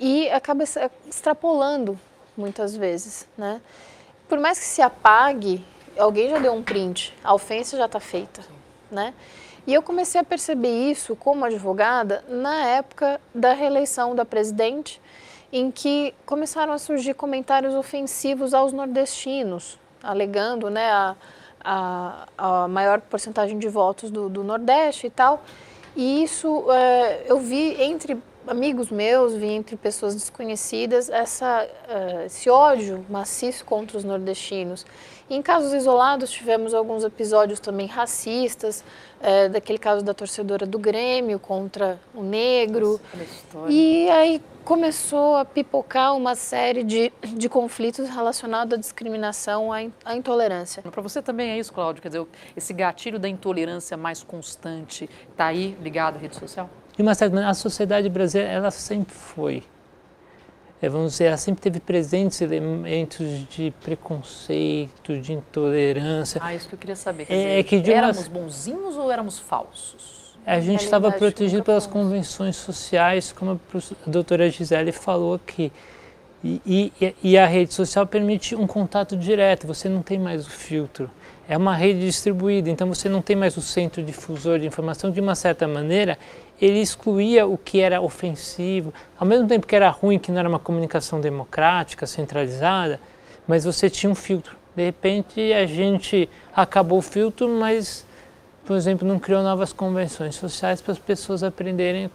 E 0.00 0.28
acaba 0.30 0.64
extrapolando 1.06 1.98
muitas 2.36 2.74
vezes, 2.74 3.28
né? 3.36 3.60
Por 4.28 4.38
mais 4.38 4.58
que 4.58 4.64
se 4.64 4.80
apague, 4.80 5.64
alguém 5.98 6.30
já 6.30 6.38
deu 6.38 6.52
um 6.52 6.62
print, 6.62 7.14
a 7.22 7.34
ofensa 7.34 7.76
já 7.76 7.86
está 7.86 8.00
feita, 8.00 8.42
né? 8.90 9.12
E 9.66 9.74
eu 9.74 9.82
comecei 9.82 10.18
a 10.18 10.24
perceber 10.24 10.90
isso 10.90 11.14
como 11.14 11.44
advogada 11.44 12.24
na 12.26 12.64
época 12.66 13.20
da 13.34 13.52
reeleição 13.52 14.14
da 14.14 14.24
presidente, 14.24 14.98
em 15.52 15.70
que 15.70 16.14
começaram 16.24 16.72
a 16.72 16.78
surgir 16.78 17.12
comentários 17.12 17.74
ofensivos 17.74 18.54
aos 18.54 18.72
nordestinos, 18.72 19.78
alegando 20.02 20.70
né, 20.70 20.90
a, 20.90 21.14
a, 21.68 22.26
a 22.38 22.68
maior 22.68 22.98
porcentagem 23.02 23.58
de 23.58 23.68
votos 23.68 24.10
do, 24.10 24.30
do 24.30 24.42
Nordeste 24.42 25.06
e 25.06 25.10
tal. 25.10 25.42
E 25.94 26.22
isso 26.22 26.64
é, 26.72 27.24
eu 27.26 27.38
vi 27.38 27.80
entre 27.82 28.16
amigos 28.46 28.90
meus, 28.90 29.34
vi 29.34 29.48
entre 29.48 29.76
pessoas 29.76 30.14
desconhecidas 30.14 31.10
essa, 31.10 31.66
uh, 31.66 32.24
esse 32.24 32.48
ódio 32.48 33.04
maciço 33.10 33.64
contra 33.66 33.98
os 33.98 34.04
nordestinos. 34.04 34.86
E 35.28 35.36
em 35.36 35.42
casos 35.42 35.74
isolados 35.74 36.30
tivemos 36.30 36.72
alguns 36.72 37.04
episódios 37.04 37.60
também 37.60 37.86
racistas, 37.86 38.82
uh, 39.20 39.50
daquele 39.50 39.78
caso 39.78 40.02
da 40.02 40.14
torcedora 40.14 40.64
do 40.64 40.78
Grêmio 40.78 41.38
contra 41.38 42.00
o 42.14 42.22
negro. 42.22 42.98
Nossa, 43.52 43.70
e 43.70 44.08
aí 44.08 44.40
começou 44.68 45.34
a 45.34 45.46
pipocar 45.46 46.14
uma 46.14 46.34
série 46.34 46.84
de, 46.84 47.10
de 47.26 47.48
conflitos 47.48 48.06
relacionados 48.06 48.74
à 48.74 48.76
discriminação, 48.76 49.72
à, 49.72 49.82
in, 49.82 49.90
à 50.04 50.14
intolerância. 50.14 50.82
Para 50.82 51.00
você 51.00 51.22
também 51.22 51.52
é 51.52 51.58
isso, 51.58 51.72
Cláudio? 51.72 52.02
Quer 52.02 52.08
dizer, 52.08 52.26
esse 52.54 52.74
gatilho 52.74 53.18
da 53.18 53.26
intolerância 53.30 53.96
mais 53.96 54.22
constante 54.22 55.08
está 55.30 55.46
aí 55.46 55.74
ligado 55.80 56.16
à 56.16 56.18
rede 56.18 56.36
social? 56.36 56.68
De 56.94 57.00
uma 57.00 57.14
certa 57.14 57.34
maneira, 57.34 57.50
a 57.50 57.54
sociedade 57.54 58.10
brasileira, 58.10 58.52
ela 58.52 58.70
sempre 58.70 59.14
foi. 59.14 59.64
É, 60.82 60.88
vamos 60.90 61.12
dizer, 61.12 61.24
ela 61.24 61.38
sempre 61.38 61.62
teve 61.62 61.80
presentes 61.80 62.42
elementos 62.42 63.48
de 63.48 63.72
preconceito, 63.82 65.18
de 65.18 65.32
intolerância. 65.32 66.42
Ah, 66.44 66.54
isso 66.54 66.68
que 66.68 66.74
eu 66.74 66.78
queria 66.78 66.94
saber. 66.94 67.24
Quer 67.24 67.32
é, 67.32 67.38
dizer, 67.38 67.64
que 67.64 67.80
de 67.80 67.90
éramos 67.90 68.18
umas... 68.18 68.28
bonzinhos 68.28 68.98
ou 68.98 69.10
éramos 69.10 69.38
falsos? 69.38 70.27
A 70.48 70.60
gente 70.60 70.82
estava 70.82 71.12
protegido 71.12 71.62
pelas 71.62 71.86
convenções 71.86 72.56
sociais, 72.56 73.34
como 73.38 73.60
a 73.70 74.10
doutora 74.10 74.48
Gisele 74.48 74.92
falou 74.92 75.34
aqui. 75.34 75.70
E, 76.42 76.90
e, 76.98 77.14
e, 77.22 77.36
a 77.36 77.44
rede 77.44 77.74
social 77.74 78.06
permite 78.06 78.56
um 78.56 78.66
contato 78.66 79.14
direto, 79.14 79.66
você 79.66 79.90
não 79.90 80.00
tem 80.00 80.18
mais 80.18 80.46
o 80.46 80.50
filtro. 80.50 81.10
É 81.46 81.54
uma 81.54 81.74
rede 81.76 82.00
distribuída, 82.00 82.70
então 82.70 82.88
você 82.88 83.10
não 83.10 83.20
tem 83.20 83.36
mais 83.36 83.58
o 83.58 83.60
centro 83.60 84.02
difusor 84.02 84.58
de 84.58 84.66
informação. 84.66 85.10
De 85.10 85.20
uma 85.20 85.34
certa 85.34 85.68
maneira, 85.68 86.16
ele 86.58 86.80
excluía 86.80 87.46
o 87.46 87.58
que 87.58 87.80
era 87.80 88.00
ofensivo, 88.00 88.94
ao 89.18 89.26
mesmo 89.26 89.46
tempo 89.46 89.66
que 89.66 89.76
era 89.76 89.90
ruim, 89.90 90.18
que 90.18 90.32
não 90.32 90.38
era 90.38 90.48
uma 90.48 90.58
comunicação 90.58 91.20
democrática, 91.20 92.06
centralizada, 92.06 92.98
mas 93.46 93.64
você 93.64 93.90
tinha 93.90 94.10
um 94.10 94.14
filtro. 94.14 94.56
De 94.74 94.82
repente, 94.82 95.52
a 95.52 95.66
gente 95.66 96.26
acabou 96.56 97.00
o 97.00 97.02
filtro, 97.02 97.50
mas 97.50 98.07
por 98.68 98.76
exemplo, 98.76 99.08
não 99.08 99.18
criou 99.18 99.42
novas 99.42 99.72
convenções 99.72 100.34
sociais 100.34 100.82
para 100.82 100.92
as 100.92 100.98
pessoas 100.98 101.42
aprenderem. 101.42 102.10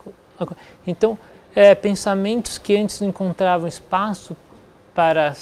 Então, 0.85 1.17
é, 1.55 1.73
pensamentos 1.73 2.59
que 2.59 2.77
antes 2.77 3.01
não 3.01 3.09
encontravam 3.09 3.67
espaço 3.67 4.37
para, 4.93 5.35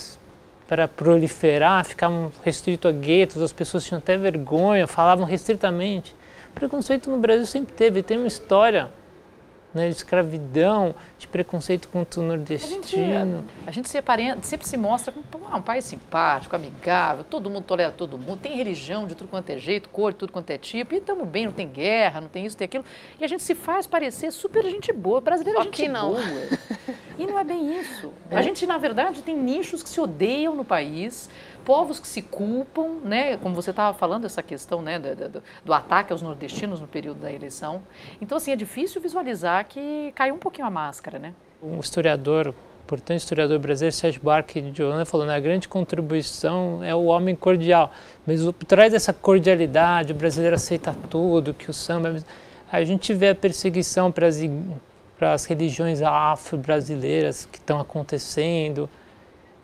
para 0.70 0.88
proliferar, 0.88 1.84
ficavam 1.84 2.32
restritos 2.46 2.90
a 2.90 2.94
guetos, 2.94 3.42
as 3.42 3.52
pessoas 3.52 3.84
tinham 3.84 3.98
até 3.98 4.18
vergonha, 4.18 4.88
falavam 4.88 5.26
restritamente. 5.26 6.16
Preconceito 6.56 7.10
no 7.10 7.18
Brasil 7.18 7.46
sempre 7.46 7.74
teve, 7.74 8.02
tem 8.02 8.18
uma 8.18 8.28
história 8.28 8.90
né, 9.74 9.88
de 9.90 9.96
escravidão, 9.96 10.94
de 11.18 11.28
preconceito 11.28 11.88
contra 11.88 12.20
o 12.20 12.24
nordestino. 12.24 12.80
A 12.80 12.82
gente, 12.82 12.98
a 13.68 13.72
gente 13.72 13.90
se 13.90 13.98
aparenta, 13.98 14.42
sempre 14.44 14.68
se 14.68 14.78
mostra 14.78 15.14
como 15.32 15.46
um 15.56 15.62
país 15.62 15.86
simpático, 15.86 16.56
amigável, 16.56 17.24
todo 17.24 17.50
mundo 17.50 17.64
tolera 17.64 17.92
todo 17.92 18.18
mundo, 18.18 18.40
tem 18.40 18.56
religião 18.56 19.08
de 19.08 19.16
tudo 19.16 19.30
quanto 19.30 19.50
é 19.50 19.58
jeito, 19.58 19.90
cor 19.90 20.12
de 20.12 20.20
tudo 20.20 20.34
quanto 20.34 20.50
é 20.50 20.58
tipo, 20.58 20.94
e 20.94 20.98
estamos 20.98 21.28
bem, 21.28 21.46
não 21.46 21.54
tem 21.54 21.68
guerra, 21.68 22.22
não 22.22 22.28
tem 22.28 22.46
isso, 22.46 22.58
tem 22.58 22.66
aquilo. 22.66 22.86
E 23.20 23.24
a 23.24 23.28
gente 23.28 23.44
se 23.44 23.56
faz 23.56 23.88
parecer 23.88 24.32
super 24.32 24.64
gente 24.64 24.92
boa, 24.92 25.22
brasileira 25.22 25.60
é 25.60 25.64
gente 25.64 25.88
não. 25.88 26.12
boa. 26.12 26.22
E 27.18 27.26
não 27.26 27.38
é 27.40 27.44
bem 27.44 27.80
isso. 27.80 28.12
É. 28.32 28.38
A 28.38 28.42
gente, 28.42 28.66
na 28.66 28.78
verdade, 28.78 29.22
tem 29.22 29.36
nichos 29.36 29.84
que 29.84 29.90
se 29.90 30.00
odeiam 30.00 30.56
no 30.56 30.64
país, 30.64 31.30
povos 31.66 32.00
que 32.00 32.08
se 32.08 32.22
culpam, 32.22 33.00
né, 33.04 33.38
como 33.38 33.56
você 33.56 33.70
estava 33.72 33.98
falando, 33.98 34.26
essa 34.26 34.44
questão 34.44 34.82
né, 34.82 35.00
do, 35.00 35.30
do, 35.30 35.44
do, 35.66 35.74
ataque 35.74 36.12
aos 36.12 36.22
nordestinos 36.22 36.80
no 36.80 36.88
período 36.88 37.22
da 37.22 37.32
eleição. 37.32 37.84
Então, 38.20 38.38
assim, 38.38 38.52
é 38.52 38.56
difícil 38.56 39.02
visualizar 39.02 39.66
que 39.66 40.12
caiu 40.16 40.36
um 40.36 40.38
pouquinho 40.38 40.68
a 40.68 40.70
máscara. 40.70 41.20
Né? 41.20 41.34
Um 41.62 41.80
historiador, 41.80 42.54
importante 42.84 43.20
historiador 43.20 43.60
brasileiro, 43.60 43.96
Sérgio 43.96 44.22
Barque 44.22 44.62
de 44.62 44.84
Holanda, 44.84 45.06
falou 45.06 45.30
a 45.30 45.40
grande 45.40 45.68
contribuição 45.68 46.84
é 46.84 46.94
o 46.94 47.06
homem 47.06 47.36
cordial. 47.36 47.92
Mas 48.26 48.44
por 48.44 48.66
trás 48.66 48.92
dessa 48.92 49.14
cordialidade, 49.14 50.12
o 50.12 50.16
brasileiro 50.16 50.56
aceita 50.56 50.96
tudo, 51.10 51.54
que 51.54 51.70
o 51.70 51.74
samba... 51.74 52.24
A 52.72 52.84
gente 52.86 53.14
vê 53.14 53.30
a 53.30 53.36
perseguição 53.36 54.12
para 54.12 54.28
as, 54.28 54.40
para 55.18 55.34
as 55.34 55.46
religiões 55.46 56.02
afro-brasileiras 56.02 57.46
que 57.52 57.58
estão 57.58 57.80
acontecendo, 57.82 58.90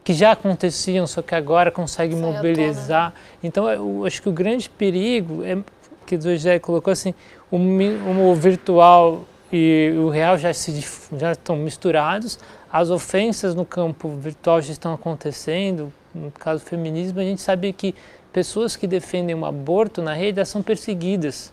que 0.07 0.13
já 0.13 0.31
aconteciam, 0.31 1.05
só 1.05 1.21
que 1.21 1.35
agora 1.35 1.69
consegue 1.69 2.15
mobilizar. 2.15 3.13
Então, 3.43 3.69
eu 3.69 4.05
acho 4.05 4.21
que 4.21 4.29
o 4.29 4.31
grande 4.31 4.69
perigo 4.69 5.43
é 5.43 5.57
que 6.05 6.15
o 6.15 6.21
José 6.21 6.59
colocou 6.59 6.93
assim, 6.93 7.13
o, 7.51 7.57
o 7.57 8.33
virtual 8.33 9.25
e 9.51 9.93
o 9.97 10.07
real 10.07 10.37
já, 10.37 10.53
se, 10.53 10.81
já 11.11 11.33
estão 11.33 11.57
misturados, 11.57 12.39
as 12.71 12.89
ofensas 12.89 13.53
no 13.53 13.65
campo 13.65 14.07
virtual 14.15 14.61
já 14.61 14.71
estão 14.71 14.93
acontecendo, 14.93 15.91
no 16.15 16.31
caso 16.31 16.63
do 16.63 16.69
feminismo, 16.69 17.19
a 17.19 17.23
gente 17.23 17.41
sabe 17.41 17.73
que 17.73 17.93
pessoas 18.31 18.77
que 18.77 18.87
defendem 18.87 19.35
o 19.35 19.45
aborto 19.45 20.01
na 20.01 20.13
rede 20.13 20.45
são 20.45 20.63
perseguidas, 20.63 21.51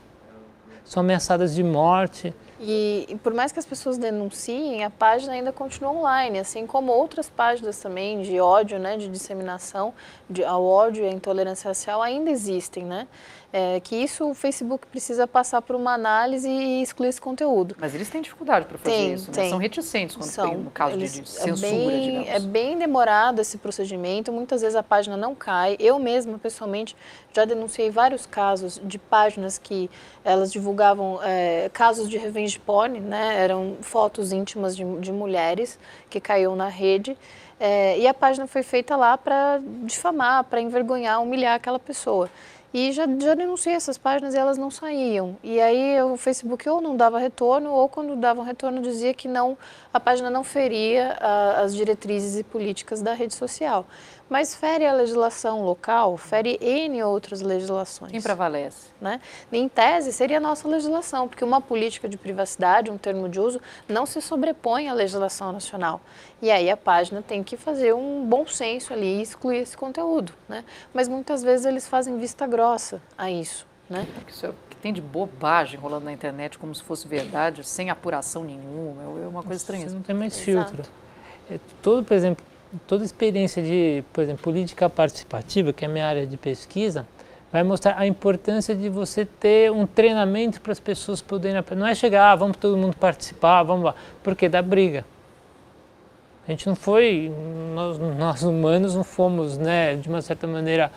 são 0.85 1.01
ameaçadas 1.01 1.57
de 1.57 1.65
morte. 1.65 2.33
E, 2.67 3.07
e, 3.11 3.17
por 3.17 3.35
mais 3.35 3.53
que 3.53 3.59
as 3.59 3.67
pessoas 3.67 3.99
denunciem, 3.99 4.85
a 4.85 4.91
página 4.91 5.35
ainda 5.35 5.53
continua 5.53 5.93
online, 5.93 6.39
assim 6.39 6.67
como 6.67 6.91
outras 6.91 7.29
páginas 7.29 7.79
também 7.79 8.23
de 8.23 8.41
ódio, 8.41 8.79
né, 8.79 8.97
de 8.97 9.07
disseminação 9.07 9.93
de, 10.31 10.43
ao 10.43 10.65
ódio 10.65 11.05
e 11.05 11.09
à 11.09 11.13
intolerância 11.13 11.69
racial 11.69 12.01
ainda 12.01 12.31
existem, 12.31 12.85
né? 12.85 13.07
é, 13.55 13.79
que 13.79 13.95
isso 13.95 14.29
o 14.29 14.35
Facebook 14.35 14.85
precisa 14.89 15.29
passar 15.29 15.63
por 15.63 15.77
uma 15.77 15.95
análise 15.95 16.51
e 16.51 16.83
excluir 16.83 17.11
esse 17.11 17.21
conteúdo. 17.21 17.77
Mas 17.79 17.95
eles 17.95 18.11
têm 18.11 18.21
dificuldade 18.21 18.67
para 18.67 18.77
fazer 18.77 18.97
tem, 18.97 19.15
isso, 19.15 19.31
né? 19.31 19.49
São 19.49 19.59
reticentes 19.59 20.17
quando 20.17 20.29
São. 20.29 20.49
tem 20.49 20.59
no 20.59 20.73
caso 20.73 20.97
eles, 20.97 21.13
de, 21.13 21.21
de 21.21 21.29
censura, 21.29 21.69
é 21.69 21.71
bem, 21.71 22.01
digamos. 22.01 22.29
É 22.31 22.41
bem 22.41 22.77
demorado 22.77 23.41
esse 23.41 23.57
procedimento, 23.57 24.33
muitas 24.33 24.61
vezes 24.61 24.75
a 24.75 24.83
página 24.83 25.17
não 25.17 25.37
cai. 25.37 25.77
Eu 25.79 26.01
mesma, 26.01 26.37
pessoalmente, 26.37 26.97
já 27.35 27.45
denunciei 27.45 27.91
vários 27.91 28.27
casos 28.27 28.81
de 28.85 28.99
páginas 28.99 29.59
que 29.59 29.91
elas 30.25 30.53
divulgavam 30.53 31.21
é, 31.23 31.69
casos 31.73 32.09
de 32.09 32.17
revenge 32.17 32.59
porn, 32.61 33.01
né? 33.01 33.43
Eram 33.43 33.77
fotos 33.81 34.33
íntimas 34.33 34.77
de, 34.77 34.85
de 35.01 35.13
mulheres 35.13 35.79
que 36.09 36.21
caíam 36.21 36.55
na 36.55 36.69
rede. 36.69 37.17
É, 37.59 37.99
e 37.99 38.07
a 38.07 38.15
página 38.15 38.47
foi 38.47 38.63
feita 38.63 38.97
lá 38.97 39.19
para 39.19 39.61
difamar, 39.85 40.45
para 40.45 40.61
envergonhar, 40.61 41.21
humilhar 41.21 41.55
aquela 41.55 41.79
pessoa. 41.79 42.31
E 42.73 42.91
já, 42.91 43.05
já 43.07 43.35
denunciei 43.35 43.77
essas 43.77 43.97
páginas 43.97 44.35
e 44.35 44.37
elas 44.37 44.59
não 44.59 44.69
saíam. 44.69 45.37
E 45.45 45.61
aí 45.61 46.03
o 46.03 46.17
Facebook 46.17 46.69
ou 46.69 46.81
não 46.81 46.97
dava 46.97 47.21
retorno, 47.21 47.71
ou 47.71 47.89
quando 47.89 48.17
dava 48.17 48.41
um 48.41 48.45
retorno 48.45 48.83
dizia 48.83 49.15
que 49.15 49.29
não, 49.29 49.57
a 49.93 50.01
página 50.01 50.29
não 50.29 50.43
feria 50.43 51.17
a, 51.21 51.61
as 51.61 51.73
diretrizes 51.73 52.37
e 52.37 52.43
políticas 52.43 53.01
da 53.01 53.15
rede 53.15 53.35
social 53.35 53.87
mas 54.29 54.55
fere 54.55 54.87
a 54.87 54.93
legislação 54.93 55.63
local, 55.63 56.17
fere 56.17 56.59
N 56.61 57.03
outras 57.03 57.41
legislações. 57.41 58.11
Quem 58.11 58.23
prevalece? 58.23 58.89
Né? 59.01 59.21
Em 59.53 59.69
tese, 59.69 60.13
seria 60.13 60.39
a 60.39 60.41
nossa 60.41 60.67
legislação, 60.67 61.29
porque 61.29 61.45
uma 61.45 61.61
política 61.61 62.09
de 62.09 62.17
privacidade, 62.17 62.91
um 62.91 62.99
termo 62.99 63.29
de 63.29 63.39
uso, 63.39 63.61
não 63.89 64.07
se 64.07 64.21
sobrepõe 64.21 64.89
à 64.89 64.95
legislação 64.95 65.53
nacional. 65.53 66.01
E 66.41 66.51
aí 66.51 66.71
a 66.71 66.77
página 66.77 67.23
tem 67.23 67.43
que 67.43 67.57
fazer 67.57 67.95
um 67.95 68.25
bom 68.25 68.47
senso 68.47 68.93
ali 68.93 69.19
e 69.19 69.23
excluir 69.23 69.59
esse 69.59 69.77
conteúdo. 69.77 70.33
Né? 70.49 70.65
Mas 70.93 71.09
muitas 71.09 71.43
vezes 71.43 71.67
eles 71.67 71.87
fazem 71.87 72.19
vista 72.19 72.47
grossa 72.47 73.01
a 73.17 73.31
isso. 73.31 73.67
Né? 73.89 74.07
Isso 74.27 74.47
é 74.47 74.53
tem 74.85 74.93
de 74.93 75.01
bobagem 75.01 75.81
rolando 75.81 76.05
na 76.05 76.13
internet 76.13 76.59
como 76.59 76.75
se 76.75 76.83
fosse 76.83 77.09
verdade, 77.09 77.65
sem 77.65 77.89
apuração 77.89 78.45
nenhuma. 78.45 79.03
É 79.25 79.27
uma 79.27 79.43
coisa 79.43 79.57
estranha. 79.57 79.89
Você 79.89 79.95
não 79.95 80.03
tem 80.03 80.15
mais 80.15 80.39
filtro. 80.39 80.83
É, 81.51 81.59
todo, 81.81 82.05
por 82.05 82.13
exemplo, 82.13 82.45
toda 82.87 83.05
experiência 83.05 83.63
de, 83.63 84.05
por 84.13 84.23
exemplo, 84.23 84.43
política 84.43 84.89
participativa, 84.89 85.73
que 85.73 85.85
é 85.85 85.89
a 85.89 85.91
minha 85.91 86.07
área 86.07 86.27
de 86.27 86.37
pesquisa, 86.37 87.07
vai 87.53 87.63
mostrar 87.63 87.97
a 87.99 88.07
importância 88.07 88.75
de 88.75 88.89
você 88.89 89.25
ter 89.25 89.71
um 89.71 89.87
treinamento 89.87 90.61
para 90.61 90.73
as 90.73 90.81
pessoas 90.81 91.23
poderem. 91.23 91.63
Não 91.77 91.87
é 91.87 91.95
chegar, 91.95 92.33
ah, 92.33 92.35
vamos 92.35 92.57
todo 92.57 92.77
mundo 92.77 92.97
participar, 92.97 93.63
vamos 93.63 93.85
lá, 93.85 93.95
porque 94.23 94.49
dá 94.49 94.61
briga. 94.61 95.05
A 96.47 96.51
gente 96.51 96.67
não 96.67 96.75
foi, 96.75 97.33
nós, 97.75 97.99
nós 97.99 98.43
humanos 98.43 98.95
não 98.95 99.05
fomos, 99.05 99.57
né, 99.57 99.97
de 99.97 100.09
uma 100.09 100.21
certa 100.21 100.47
maneira, 100.47 100.91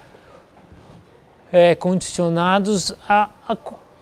é, 1.52 1.76
condicionados 1.76 2.94
a, 3.08 3.30
a, 3.48 3.58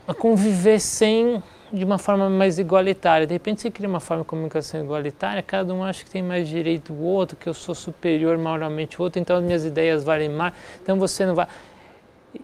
a 0.08 0.14
conviver 0.14 0.80
sem 0.80 1.44
de 1.76 1.84
uma 1.84 1.98
forma 1.98 2.30
mais 2.30 2.58
igualitária. 2.58 3.28
De 3.28 3.34
repente 3.34 3.62
você 3.62 3.70
cria 3.70 3.88
uma 3.88 4.00
forma 4.00 4.24
de 4.24 4.30
comunicação 4.30 4.82
igualitária, 4.82 5.44
cada 5.44 5.74
um 5.74 5.84
acha 5.84 6.04
que 6.04 6.10
tem 6.10 6.24
mais 6.24 6.48
direito 6.48 6.94
o 6.94 7.02
outro, 7.04 7.36
que 7.36 7.48
eu 7.48 7.54
sou 7.54 7.76
superior 7.76 8.38
moralmente 8.38 8.96
ao 8.98 9.04
outro, 9.04 9.20
então 9.20 9.38
as 9.38 9.44
minhas 9.44 9.66
ideias 9.66 10.04
valem 10.04 10.30
mais, 10.30 10.54
então 10.82 10.98
você 10.98 11.26
não 11.26 11.36
vai. 11.36 11.48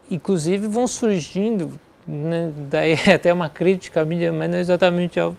Inclusive 0.09 0.67
vão 0.67 0.88
surgindo, 0.88 1.79
né, 2.05 2.51
daí 2.69 2.93
até 3.13 3.33
uma 3.33 3.50
crítica 3.50 4.01
à 4.01 4.05
mídia, 4.05 4.31
mas 4.31 4.50
não 4.50 4.57
é 4.57 4.61
exatamente 4.61 5.19
ao, 5.19 5.35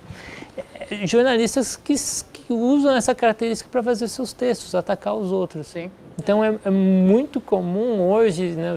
é, 0.90 1.06
jornalistas 1.06 1.76
que, 1.76 1.94
que 2.32 2.52
usam 2.52 2.96
essa 2.96 3.14
característica 3.14 3.68
para 3.70 3.82
fazer 3.82 4.08
seus 4.08 4.32
textos, 4.32 4.74
atacar 4.74 5.14
os 5.14 5.30
outros. 5.30 5.66
Sim. 5.66 5.90
Então 6.18 6.42
é, 6.42 6.58
é 6.64 6.70
muito 6.70 7.40
comum 7.40 8.00
hoje, 8.00 8.50
né, 8.52 8.72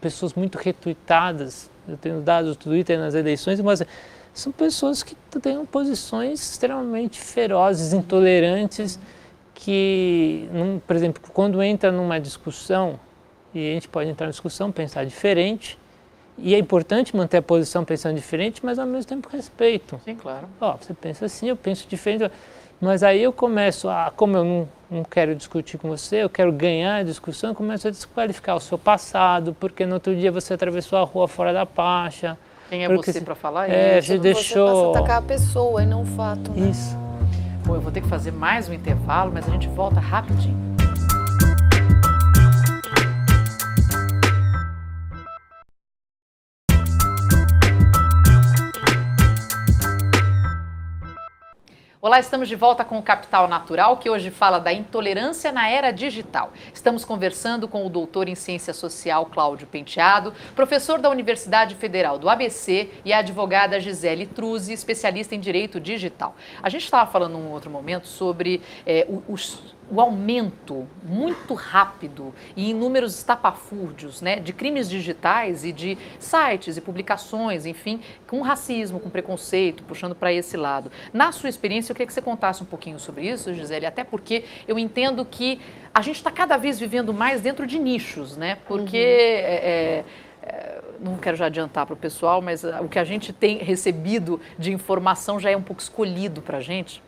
pessoas 0.00 0.34
muito 0.34 0.56
retuitadas, 0.58 1.70
eu 1.90 1.96
tenho 1.96 2.20
dados 2.20 2.56
do 2.56 2.56
Twitter 2.56 2.98
nas 2.98 3.14
eleições, 3.14 3.60
mas 3.60 3.82
são 4.32 4.52
pessoas 4.52 5.02
que 5.02 5.14
têm 5.40 5.64
posições 5.66 6.40
extremamente 6.40 7.20
ferozes, 7.20 7.92
intolerantes, 7.92 8.98
que, 9.54 10.48
por 10.86 10.96
exemplo, 10.96 11.22
quando 11.32 11.62
entra 11.62 11.92
numa 11.92 12.18
discussão, 12.18 12.98
e 13.52 13.58
a 13.70 13.74
gente 13.74 13.88
pode 13.88 14.08
entrar 14.08 14.26
na 14.26 14.30
discussão, 14.30 14.72
pensar 14.72 15.04
diferente, 15.04 15.78
e 16.38 16.54
é 16.54 16.58
importante 16.58 17.14
manter 17.14 17.38
a 17.38 17.42
posição 17.42 17.84
pensando 17.84 18.14
diferente, 18.14 18.64
mas 18.64 18.78
ao 18.78 18.86
mesmo 18.86 19.08
tempo 19.08 19.28
respeito. 19.28 20.00
Sim, 20.04 20.14
claro. 20.14 20.48
Ó, 20.60 20.76
você 20.76 20.94
pensa 20.94 21.26
assim, 21.26 21.48
eu 21.48 21.56
penso 21.56 21.86
diferente. 21.86 22.32
Mas 22.80 23.02
aí 23.02 23.22
eu 23.22 23.32
começo 23.32 23.90
a, 23.90 24.10
como 24.16 24.38
eu 24.38 24.44
não, 24.44 24.68
não 24.90 25.04
quero 25.04 25.34
discutir 25.34 25.78
com 25.78 25.88
você, 25.88 26.16
eu 26.16 26.28
quero 26.28 26.52
ganhar 26.52 26.96
a 26.96 27.02
discussão, 27.02 27.50
eu 27.50 27.54
começo 27.54 27.86
a 27.86 27.90
desqualificar 27.90 28.56
o 28.56 28.60
seu 28.60 28.76
passado, 28.76 29.56
porque 29.60 29.86
no 29.86 29.94
outro 29.94 30.14
dia 30.16 30.32
você 30.32 30.54
atravessou 30.54 30.98
a 30.98 31.02
rua 31.02 31.28
fora 31.28 31.52
da 31.52 31.64
faixa. 31.64 32.36
Quem 32.68 32.84
é 32.84 32.88
você 32.88 33.20
para 33.20 33.34
falar 33.34 33.70
é, 33.70 33.98
isso? 33.98 34.08
Você 34.08 34.18
deixou... 34.18 34.68
Você 34.68 34.74
passa 34.74 34.86
a 34.86 35.00
atacar 35.00 35.18
a 35.18 35.22
pessoa 35.22 35.82
e 35.82 35.86
não 35.86 36.02
o 36.02 36.06
fato, 36.06 36.50
né? 36.52 36.70
Isso. 36.70 36.96
Bom, 37.64 37.74
eu 37.74 37.80
vou 37.80 37.92
ter 37.92 38.00
que 38.00 38.08
fazer 38.08 38.32
mais 38.32 38.68
um 38.68 38.72
intervalo, 38.72 39.30
mas 39.32 39.46
a 39.48 39.50
gente 39.50 39.68
volta 39.68 40.00
rapidinho. 40.00 40.69
Olá, 52.02 52.18
estamos 52.18 52.48
de 52.48 52.56
volta 52.56 52.82
com 52.82 52.98
o 52.98 53.02
Capital 53.02 53.46
Natural, 53.46 53.98
que 53.98 54.08
hoje 54.08 54.30
fala 54.30 54.58
da 54.58 54.72
intolerância 54.72 55.52
na 55.52 55.68
era 55.68 55.90
digital. 55.90 56.50
Estamos 56.72 57.04
conversando 57.04 57.68
com 57.68 57.84
o 57.84 57.90
doutor 57.90 58.26
em 58.26 58.34
Ciência 58.34 58.72
Social 58.72 59.26
Cláudio 59.26 59.66
Penteado, 59.66 60.32
professor 60.56 60.98
da 60.98 61.10
Universidade 61.10 61.74
Federal 61.74 62.18
do 62.18 62.30
ABC 62.30 62.88
e 63.04 63.12
a 63.12 63.18
advogada 63.18 63.78
Gisele 63.78 64.26
Truzzi, 64.26 64.72
especialista 64.72 65.34
em 65.34 65.40
Direito 65.40 65.78
Digital. 65.78 66.34
A 66.62 66.70
gente 66.70 66.84
estava 66.84 67.10
falando 67.10 67.34
num 67.34 67.50
outro 67.50 67.70
momento 67.70 68.08
sobre 68.08 68.62
é, 68.86 69.06
os 69.28 69.62
o 69.90 70.00
aumento 70.00 70.86
muito 71.02 71.54
rápido 71.54 72.34
e 72.56 72.70
em 72.70 72.74
números 72.74 73.16
estapafúrdios 73.16 74.22
né, 74.22 74.36
de 74.36 74.52
crimes 74.52 74.88
digitais 74.88 75.64
e 75.64 75.72
de 75.72 75.98
sites 76.18 76.76
e 76.76 76.80
publicações, 76.80 77.66
enfim, 77.66 78.00
com 78.26 78.40
racismo, 78.40 79.00
com 79.00 79.10
preconceito, 79.10 79.82
puxando 79.82 80.14
para 80.14 80.32
esse 80.32 80.56
lado. 80.56 80.92
Na 81.12 81.32
sua 81.32 81.48
experiência, 81.48 81.92
eu 81.92 81.94
queria 81.94 82.06
que 82.06 82.12
você 82.12 82.22
contasse 82.22 82.62
um 82.62 82.66
pouquinho 82.66 82.98
sobre 82.98 83.28
isso, 83.28 83.52
Gisele, 83.52 83.86
até 83.86 84.04
porque 84.04 84.44
eu 84.68 84.78
entendo 84.78 85.24
que 85.24 85.60
a 85.92 86.02
gente 86.02 86.16
está 86.16 86.30
cada 86.30 86.56
vez 86.56 86.78
vivendo 86.78 87.12
mais 87.12 87.40
dentro 87.40 87.66
de 87.66 87.78
nichos, 87.78 88.36
né? 88.36 88.58
Porque. 88.66 88.96
Uhum. 88.96 89.02
É, 89.02 90.04
é, 90.42 90.80
não 91.00 91.16
quero 91.16 91.36
já 91.36 91.46
adiantar 91.46 91.86
para 91.86 91.94
o 91.94 91.96
pessoal, 91.96 92.42
mas 92.42 92.62
o 92.64 92.88
que 92.88 92.98
a 92.98 93.04
gente 93.04 93.32
tem 93.32 93.58
recebido 93.58 94.40
de 94.58 94.72
informação 94.72 95.40
já 95.40 95.50
é 95.50 95.56
um 95.56 95.62
pouco 95.62 95.80
escolhido 95.80 96.42
para 96.42 96.58
a 96.58 96.60
gente. 96.60 97.02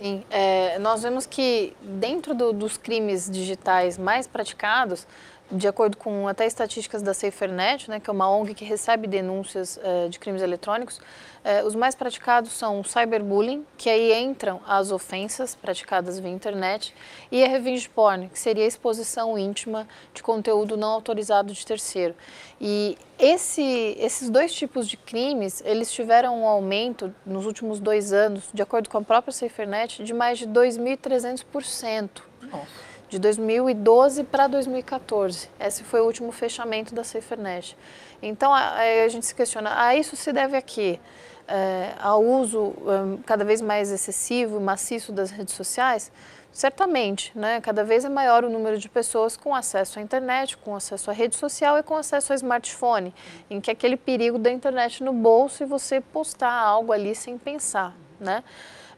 Sim, 0.00 0.24
é, 0.30 0.78
nós 0.78 1.02
vemos 1.02 1.26
que 1.26 1.76
dentro 1.82 2.34
do, 2.34 2.54
dos 2.54 2.78
crimes 2.78 3.30
digitais 3.30 3.98
mais 3.98 4.26
praticados, 4.26 5.06
de 5.50 5.66
acordo 5.66 5.96
com 5.96 6.28
até 6.28 6.46
estatísticas 6.46 7.02
da 7.02 7.12
SaferNet, 7.12 7.90
né, 7.90 7.98
que 7.98 8.08
é 8.08 8.12
uma 8.12 8.30
ONG 8.30 8.54
que 8.54 8.64
recebe 8.64 9.06
denúncias 9.06 9.78
é, 9.82 10.08
de 10.08 10.18
crimes 10.18 10.42
eletrônicos, 10.42 11.00
é, 11.42 11.64
os 11.64 11.74
mais 11.74 11.94
praticados 11.94 12.52
são 12.52 12.80
o 12.80 12.84
cyberbullying, 12.84 13.66
que 13.76 13.88
aí 13.88 14.12
entram 14.14 14.60
as 14.66 14.92
ofensas 14.92 15.54
praticadas 15.54 16.18
via 16.18 16.30
internet, 16.30 16.94
e 17.32 17.42
a 17.42 17.48
revenge 17.48 17.88
porn, 17.88 18.28
que 18.28 18.38
seria 18.38 18.64
a 18.64 18.68
exposição 18.68 19.38
íntima 19.38 19.88
de 20.12 20.22
conteúdo 20.22 20.76
não 20.76 20.90
autorizado 20.90 21.52
de 21.52 21.66
terceiro. 21.66 22.14
E 22.60 22.98
esse, 23.18 23.96
esses 23.98 24.28
dois 24.28 24.52
tipos 24.52 24.86
de 24.86 24.96
crimes, 24.96 25.62
eles 25.64 25.90
tiveram 25.90 26.42
um 26.42 26.46
aumento 26.46 27.12
nos 27.24 27.46
últimos 27.46 27.80
dois 27.80 28.12
anos, 28.12 28.50
de 28.52 28.62
acordo 28.62 28.90
com 28.90 28.98
a 28.98 29.02
própria 29.02 29.32
SaferNet, 29.32 30.04
de 30.04 30.12
mais 30.12 30.38
de 30.38 30.46
2.300%. 30.46 32.10
Nossa 32.42 32.89
de 33.10 33.18
2012 33.18 34.22
para 34.24 34.46
2014. 34.46 35.50
Esse 35.58 35.82
foi 35.82 36.00
o 36.00 36.04
último 36.04 36.30
fechamento 36.30 36.94
da 36.94 37.02
SaferNet. 37.02 37.76
Então 38.22 38.54
a, 38.54 38.76
a, 39.04 39.08
gente 39.08 39.26
se 39.26 39.34
questiona, 39.34 39.70
a 39.70 39.86
ah, 39.88 39.96
isso 39.96 40.14
se 40.14 40.32
deve 40.32 40.56
a 40.56 40.62
quê? 40.62 41.00
É, 41.48 41.94
ao 42.00 42.22
uso 42.24 42.60
um, 42.60 43.16
cada 43.26 43.44
vez 43.44 43.60
mais 43.60 43.90
excessivo 43.90 44.60
e 44.60 44.62
maciço 44.62 45.10
das 45.10 45.32
redes 45.32 45.54
sociais? 45.54 46.12
Certamente, 46.52 47.36
né? 47.36 47.60
cada 47.60 47.82
vez 47.82 48.04
é 48.04 48.08
maior 48.08 48.44
o 48.44 48.50
número 48.50 48.78
de 48.78 48.88
pessoas 48.88 49.36
com 49.36 49.54
acesso 49.54 49.98
à 49.98 50.02
internet, 50.02 50.56
com 50.56 50.74
acesso 50.74 51.10
à 51.10 51.12
rede 51.12 51.34
social 51.34 51.78
e 51.78 51.82
com 51.82 51.96
acesso 51.96 52.32
ao 52.32 52.36
smartphone, 52.36 53.12
em 53.48 53.60
que 53.60 53.70
aquele 53.70 53.96
perigo 53.96 54.38
da 54.38 54.50
internet 54.50 55.02
no 55.02 55.12
bolso 55.12 55.62
e 55.62 55.66
você 55.66 56.00
postar 56.00 56.52
algo 56.52 56.92
ali 56.92 57.14
sem 57.14 57.36
pensar. 57.36 57.92
Né? 58.20 58.44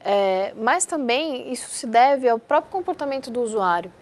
É, 0.04 0.52
mas 0.56 0.84
também 0.84 1.52
isso 1.52 1.70
se 1.70 1.86
deve 1.86 2.28
ao 2.28 2.38
próprio 2.38 2.72
comportamento 2.72 3.30
do 3.30 3.40
usuário. 3.40 3.92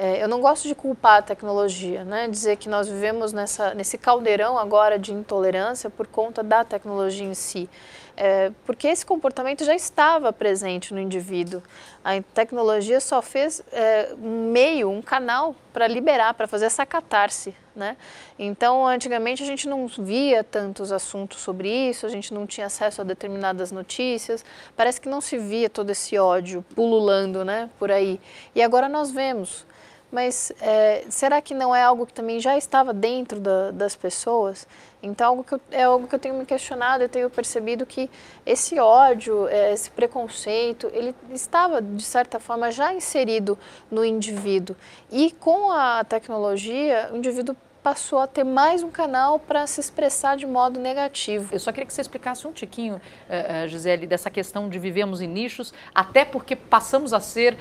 É, 0.00 0.22
eu 0.22 0.28
não 0.28 0.40
gosto 0.40 0.68
de 0.68 0.76
culpar 0.76 1.18
a 1.18 1.22
tecnologia, 1.22 2.04
né? 2.04 2.28
dizer 2.28 2.56
que 2.56 2.68
nós 2.68 2.88
vivemos 2.88 3.32
nessa, 3.32 3.74
nesse 3.74 3.98
caldeirão 3.98 4.56
agora 4.56 4.96
de 4.96 5.12
intolerância 5.12 5.90
por 5.90 6.06
conta 6.06 6.40
da 6.40 6.64
tecnologia 6.64 7.26
em 7.26 7.34
si. 7.34 7.68
É, 8.16 8.52
porque 8.64 8.86
esse 8.86 9.04
comportamento 9.04 9.64
já 9.64 9.74
estava 9.74 10.32
presente 10.32 10.94
no 10.94 11.00
indivíduo. 11.00 11.60
A 12.04 12.22
tecnologia 12.32 13.00
só 13.00 13.20
fez 13.20 13.60
é, 13.72 14.14
um 14.22 14.52
meio, 14.52 14.88
um 14.88 15.02
canal 15.02 15.56
para 15.72 15.88
liberar, 15.88 16.32
para 16.34 16.46
fazer 16.46 16.66
essa 16.66 16.86
catarse. 16.86 17.52
Né? 17.74 17.96
Então, 18.38 18.86
antigamente 18.86 19.42
a 19.42 19.46
gente 19.46 19.68
não 19.68 19.88
via 19.88 20.44
tantos 20.44 20.92
assuntos 20.92 21.40
sobre 21.40 21.68
isso, 21.68 22.06
a 22.06 22.08
gente 22.08 22.32
não 22.32 22.46
tinha 22.46 22.68
acesso 22.68 23.00
a 23.00 23.04
determinadas 23.04 23.72
notícias, 23.72 24.44
parece 24.76 25.00
que 25.00 25.08
não 25.08 25.20
se 25.20 25.38
via 25.38 25.68
todo 25.68 25.90
esse 25.90 26.16
ódio 26.16 26.64
pululando 26.76 27.44
né, 27.44 27.68
por 27.80 27.90
aí. 27.90 28.20
E 28.54 28.62
agora 28.62 28.88
nós 28.88 29.10
vemos. 29.10 29.66
Mas 30.10 30.50
é, 30.60 31.04
será 31.10 31.42
que 31.42 31.52
não 31.52 31.74
é 31.74 31.82
algo 31.82 32.06
que 32.06 32.12
também 32.14 32.40
já 32.40 32.56
estava 32.56 32.94
dentro 32.94 33.38
da, 33.38 33.70
das 33.70 33.94
pessoas? 33.94 34.66
Então 35.02 35.28
algo 35.28 35.44
eu, 35.50 35.60
é 35.70 35.82
algo 35.84 36.08
que 36.08 36.14
eu 36.14 36.18
tenho 36.18 36.34
me 36.34 36.46
questionado, 36.46 37.04
eu 37.04 37.08
tenho 37.08 37.28
percebido 37.28 37.84
que 37.84 38.10
esse 38.44 38.78
ódio, 38.80 39.46
é, 39.48 39.72
esse 39.72 39.90
preconceito, 39.90 40.90
ele 40.92 41.14
estava 41.30 41.82
de 41.82 42.02
certa 42.02 42.40
forma 42.40 42.70
já 42.70 42.92
inserido 42.92 43.58
no 43.90 44.04
indivíduo. 44.04 44.74
E 45.10 45.30
com 45.30 45.70
a 45.70 46.02
tecnologia, 46.04 47.10
o 47.12 47.16
indivíduo 47.16 47.54
passou 47.82 48.18
a 48.18 48.26
ter 48.26 48.44
mais 48.44 48.82
um 48.82 48.90
canal 48.90 49.38
para 49.38 49.66
se 49.66 49.80
expressar 49.80 50.36
de 50.36 50.46
modo 50.46 50.80
negativo. 50.80 51.48
Eu 51.52 51.60
só 51.60 51.70
queria 51.70 51.86
que 51.86 51.92
você 51.92 52.00
explicasse 52.00 52.46
um 52.46 52.52
tiquinho, 52.52 52.96
uh, 52.96 53.68
Gisele, 53.68 54.06
dessa 54.06 54.28
questão 54.28 54.68
de 54.68 54.78
vivemos 54.78 55.20
em 55.20 55.26
nichos, 55.26 55.72
até 55.94 56.24
porque 56.24 56.56
passamos 56.56 57.12
a 57.12 57.20
ser. 57.20 57.56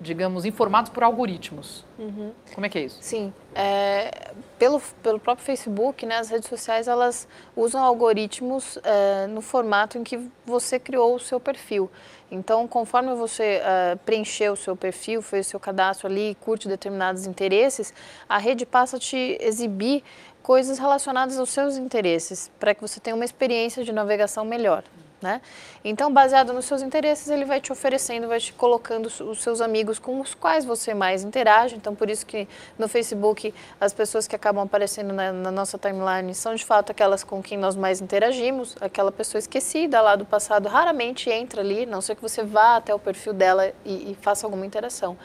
Digamos, 0.00 0.44
informados 0.46 0.90
por 0.90 1.02
algoritmos. 1.02 1.84
Uhum. 1.98 2.32
Como 2.54 2.66
é 2.66 2.68
que 2.68 2.78
é 2.78 2.82
isso? 2.82 2.98
Sim. 3.00 3.32
É, 3.54 4.32
pelo, 4.58 4.80
pelo 5.02 5.20
próprio 5.20 5.44
Facebook, 5.44 6.06
né, 6.06 6.16
as 6.16 6.30
redes 6.30 6.48
sociais, 6.48 6.88
elas 6.88 7.28
usam 7.54 7.82
algoritmos 7.82 8.78
é, 8.82 9.26
no 9.26 9.42
formato 9.42 9.98
em 9.98 10.02
que 10.02 10.18
você 10.46 10.78
criou 10.78 11.14
o 11.14 11.20
seu 11.20 11.38
perfil. 11.38 11.90
Então, 12.30 12.66
conforme 12.68 13.12
você 13.14 13.60
uh, 13.60 13.98
preencheu 13.98 14.52
o 14.52 14.56
seu 14.56 14.76
perfil, 14.76 15.20
fez 15.20 15.48
o 15.48 15.50
seu 15.50 15.58
cadastro 15.58 16.06
ali, 16.06 16.36
curte 16.40 16.68
determinados 16.68 17.26
interesses, 17.26 17.92
a 18.28 18.38
rede 18.38 18.64
passa 18.64 18.98
a 18.98 19.00
te 19.00 19.36
exibir 19.40 20.04
coisas 20.40 20.78
relacionadas 20.78 21.38
aos 21.38 21.50
seus 21.50 21.76
interesses, 21.76 22.50
para 22.60 22.72
que 22.72 22.80
você 22.80 23.00
tenha 23.00 23.16
uma 23.16 23.24
experiência 23.24 23.82
de 23.82 23.92
navegação 23.92 24.44
melhor. 24.44 24.84
Né? 25.22 25.42
Então, 25.84 26.10
baseado 26.10 26.52
nos 26.54 26.64
seus 26.64 26.80
interesses, 26.80 27.28
ele 27.28 27.44
vai 27.44 27.60
te 27.60 27.70
oferecendo, 27.70 28.26
vai 28.26 28.40
te 28.40 28.54
colocando 28.54 29.06
os 29.06 29.42
seus 29.42 29.60
amigos 29.60 29.98
com 29.98 30.18
os 30.18 30.34
quais 30.34 30.64
você 30.64 30.94
mais 30.94 31.22
interage. 31.22 31.76
Então, 31.76 31.94
por 31.94 32.08
isso 32.08 32.24
que 32.24 32.48
no 32.78 32.88
Facebook 32.88 33.52
as 33.78 33.92
pessoas 33.92 34.26
que 34.26 34.34
acabam 34.34 34.64
aparecendo 34.64 35.12
na, 35.12 35.30
na 35.30 35.50
nossa 35.50 35.76
timeline 35.76 36.34
são 36.34 36.54
de 36.54 36.64
fato 36.64 36.90
aquelas 36.90 37.22
com 37.22 37.42
quem 37.42 37.58
nós 37.58 37.76
mais 37.76 38.00
interagimos. 38.00 38.74
Aquela 38.80 39.12
pessoa 39.12 39.38
esquecida 39.38 40.00
lá 40.00 40.16
do 40.16 40.24
passado 40.24 40.70
raramente 40.70 41.28
entra 41.28 41.60
ali, 41.60 41.84
não 41.84 42.00
sei 42.00 42.16
que 42.16 42.22
você 42.22 42.42
vá 42.42 42.76
até 42.76 42.94
o 42.94 42.98
perfil 42.98 43.34
dela 43.34 43.70
e, 43.84 44.12
e 44.12 44.18
faça 44.22 44.46
alguma 44.46 44.64
interação. 44.64 45.18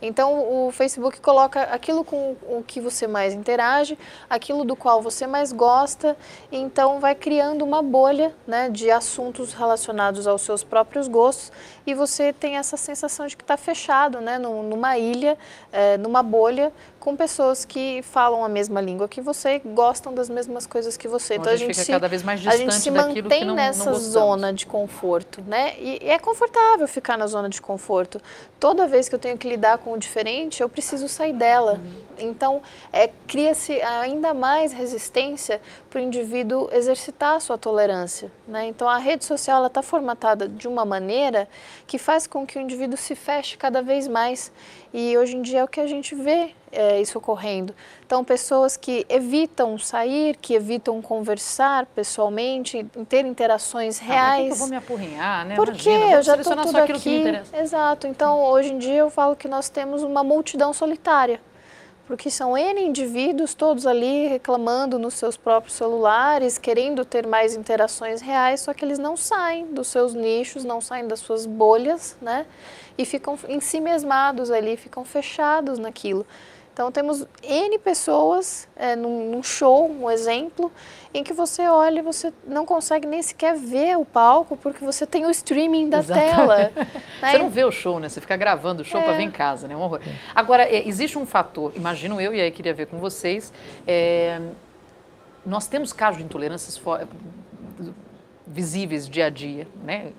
Então, 0.00 0.66
o 0.66 0.70
Facebook 0.72 1.20
coloca 1.20 1.62
aquilo 1.62 2.04
com 2.04 2.36
o 2.42 2.62
que 2.66 2.80
você 2.80 3.06
mais 3.06 3.34
interage, 3.34 3.98
aquilo 4.28 4.64
do 4.64 4.76
qual 4.76 5.00
você 5.00 5.26
mais 5.26 5.52
gosta, 5.52 6.16
então 6.50 7.00
vai 7.00 7.14
criando 7.14 7.64
uma 7.64 7.82
bolha 7.82 8.34
né, 8.46 8.68
de 8.68 8.90
assuntos 8.90 9.52
relacionados 9.52 10.26
aos 10.26 10.42
seus 10.42 10.62
próprios 10.62 11.08
gostos 11.08 11.52
e 11.86 11.94
você 11.94 12.32
tem 12.32 12.56
essa 12.56 12.76
sensação 12.76 13.26
de 13.26 13.36
que 13.36 13.42
está 13.42 13.56
fechado 13.56 14.20
né, 14.20 14.38
numa 14.38 14.98
ilha, 14.98 15.38
é, 15.72 15.96
numa 15.96 16.22
bolha, 16.22 16.72
com 17.04 17.14
pessoas 17.14 17.66
que 17.66 18.00
falam 18.00 18.42
a 18.42 18.48
mesma 18.48 18.80
língua 18.80 19.06
que 19.06 19.20
você, 19.20 19.58
gostam 19.58 20.14
das 20.14 20.30
mesmas 20.30 20.66
coisas 20.66 20.96
que 20.96 21.06
você. 21.06 21.34
Então, 21.34 21.42
então 21.42 21.52
a 21.52 21.56
gente, 21.56 21.74
fica 21.74 21.84
se, 21.84 21.92
cada 21.92 22.08
vez 22.08 22.22
mais 22.22 22.40
distante 22.40 22.62
a 22.62 22.70
gente 22.70 22.74
se 22.80 22.90
mantém 22.90 23.44
não, 23.44 23.54
nessa 23.54 23.90
não 23.90 23.98
zona 23.98 24.54
de 24.54 24.64
conforto, 24.64 25.42
né? 25.46 25.74
E, 25.78 25.98
e, 26.02 26.08
é 26.08 26.18
confortável 26.18 26.88
ficar 26.88 27.18
na 27.18 27.26
zona 27.26 27.50
de 27.50 27.60
conforto. 27.60 28.18
Toda 28.58 28.86
vez 28.86 29.06
que 29.06 29.14
eu 29.14 29.18
tenho 29.18 29.36
que 29.36 29.46
lidar 29.46 29.76
com 29.76 29.92
o 29.92 29.98
diferente, 29.98 30.62
eu 30.62 30.68
preciso 30.68 31.06
sair 31.06 31.34
dela. 31.34 31.72
Uhum. 31.74 32.04
Então, 32.18 32.62
é, 32.90 33.10
cria-se 33.26 33.78
ainda 33.82 34.32
mais 34.32 34.72
resistência 34.72 35.60
para 35.90 36.00
o 36.00 36.02
indivíduo 36.02 36.70
exercitar 36.72 37.36
a 37.36 37.40
sua 37.40 37.58
tolerância. 37.58 38.32
Né? 38.48 38.66
Então, 38.68 38.88
a 38.88 38.96
rede 38.96 39.26
social 39.26 39.66
está 39.66 39.82
formatada 39.82 40.48
de 40.48 40.66
uma 40.66 40.86
maneira 40.86 41.46
que 41.86 41.98
faz 41.98 42.26
com 42.26 42.46
que 42.46 42.56
o 42.56 42.62
indivíduo 42.62 42.96
se 42.96 43.14
feche 43.14 43.58
cada 43.58 43.82
vez 43.82 44.08
mais. 44.08 44.50
E 44.96 45.18
hoje 45.18 45.36
em 45.36 45.42
dia 45.42 45.58
é 45.58 45.64
o 45.64 45.66
que 45.66 45.80
a 45.80 45.88
gente 45.88 46.14
vê 46.14 46.54
é, 46.70 47.00
isso 47.00 47.18
ocorrendo. 47.18 47.74
Então, 48.06 48.22
pessoas 48.22 48.76
que 48.76 49.04
evitam 49.08 49.76
sair, 49.76 50.36
que 50.36 50.54
evitam 50.54 51.02
conversar 51.02 51.84
pessoalmente, 51.86 52.86
ter 53.08 53.26
interações 53.26 53.98
reais. 53.98 54.46
Ah, 54.46 54.48
eu 54.50 54.54
vou 54.54 54.68
me 54.68 54.76
apurrinhar, 54.76 55.44
né? 55.46 55.56
Porque 55.56 55.88
eu 55.88 56.22
já 56.22 56.36
estou 56.36 56.56
tudo 56.58 56.76
aqui. 56.78 57.24
Exato. 57.52 58.06
Então, 58.06 58.40
hoje 58.44 58.72
em 58.72 58.78
dia 58.78 58.98
eu 58.98 59.10
falo 59.10 59.34
que 59.34 59.48
nós 59.48 59.68
temos 59.68 60.04
uma 60.04 60.22
multidão 60.22 60.72
solitária 60.72 61.40
porque 62.06 62.30
são 62.30 62.56
N 62.56 62.80
indivíduos 62.82 63.54
todos 63.54 63.86
ali 63.86 64.26
reclamando 64.28 64.98
nos 64.98 65.14
seus 65.14 65.36
próprios 65.36 65.74
celulares, 65.76 66.58
querendo 66.58 67.04
ter 67.04 67.26
mais 67.26 67.54
interações 67.56 68.20
reais, 68.20 68.60
só 68.60 68.74
que 68.74 68.84
eles 68.84 68.98
não 68.98 69.16
saem 69.16 69.66
dos 69.66 69.88
seus 69.88 70.14
nichos, 70.14 70.64
não 70.64 70.80
saem 70.80 71.06
das 71.08 71.20
suas 71.20 71.46
bolhas, 71.46 72.16
né? 72.20 72.46
E 72.96 73.04
ficam 73.04 73.38
em 73.48 73.60
si 73.60 73.80
mesmados 73.80 74.50
ali, 74.50 74.76
ficam 74.76 75.04
fechados 75.04 75.78
naquilo. 75.78 76.26
Então 76.74 76.90
temos 76.90 77.24
N 77.40 77.78
pessoas 77.78 78.66
é, 78.74 78.96
num, 78.96 79.30
num, 79.30 79.44
show, 79.44 79.88
um 79.88 80.10
exemplo, 80.10 80.72
em 81.14 81.22
que 81.22 81.32
você 81.32 81.68
olha 81.68 82.00
e 82.00 82.02
você 82.02 82.32
não 82.44 82.66
consegue 82.66 83.06
nem 83.06 83.22
sequer 83.22 83.54
ver 83.56 83.96
o 83.96 84.04
palco 84.04 84.56
porque 84.56 84.84
você 84.84 85.06
tem 85.06 85.24
o 85.24 85.30
streaming 85.30 85.88
da 85.88 86.00
Exatamente. 86.00 86.34
tela. 86.34 86.72
Né? 87.22 87.30
Você 87.30 87.38
não 87.38 87.48
vê 87.48 87.64
o 87.64 87.70
show, 87.70 88.00
né? 88.00 88.08
Você 88.08 88.20
fica 88.20 88.36
gravando 88.36 88.82
o 88.82 88.84
show 88.84 89.00
é. 89.00 89.04
para 89.04 89.12
ver 89.14 89.22
em 89.22 89.30
casa, 89.30 89.68
né? 89.68 89.74
Um 89.74 89.80
horror. 89.80 90.00
Agora, 90.34 90.64
é, 90.64 90.86
existe 90.86 91.16
um 91.16 91.24
fator, 91.24 91.72
imagino 91.76 92.20
eu, 92.20 92.34
e 92.34 92.40
aí 92.40 92.50
queria 92.50 92.74
ver 92.74 92.86
com 92.86 92.98
vocês, 92.98 93.52
é, 93.86 94.40
nós 95.46 95.66
temos 95.68 95.92
casos 95.92 96.18
de 96.18 96.24
intolerâncias 96.24 96.80
visíveis 98.46 99.08
dia 99.08 99.26
a 99.26 99.30
dia, 99.30 99.66
né? 99.82 100.12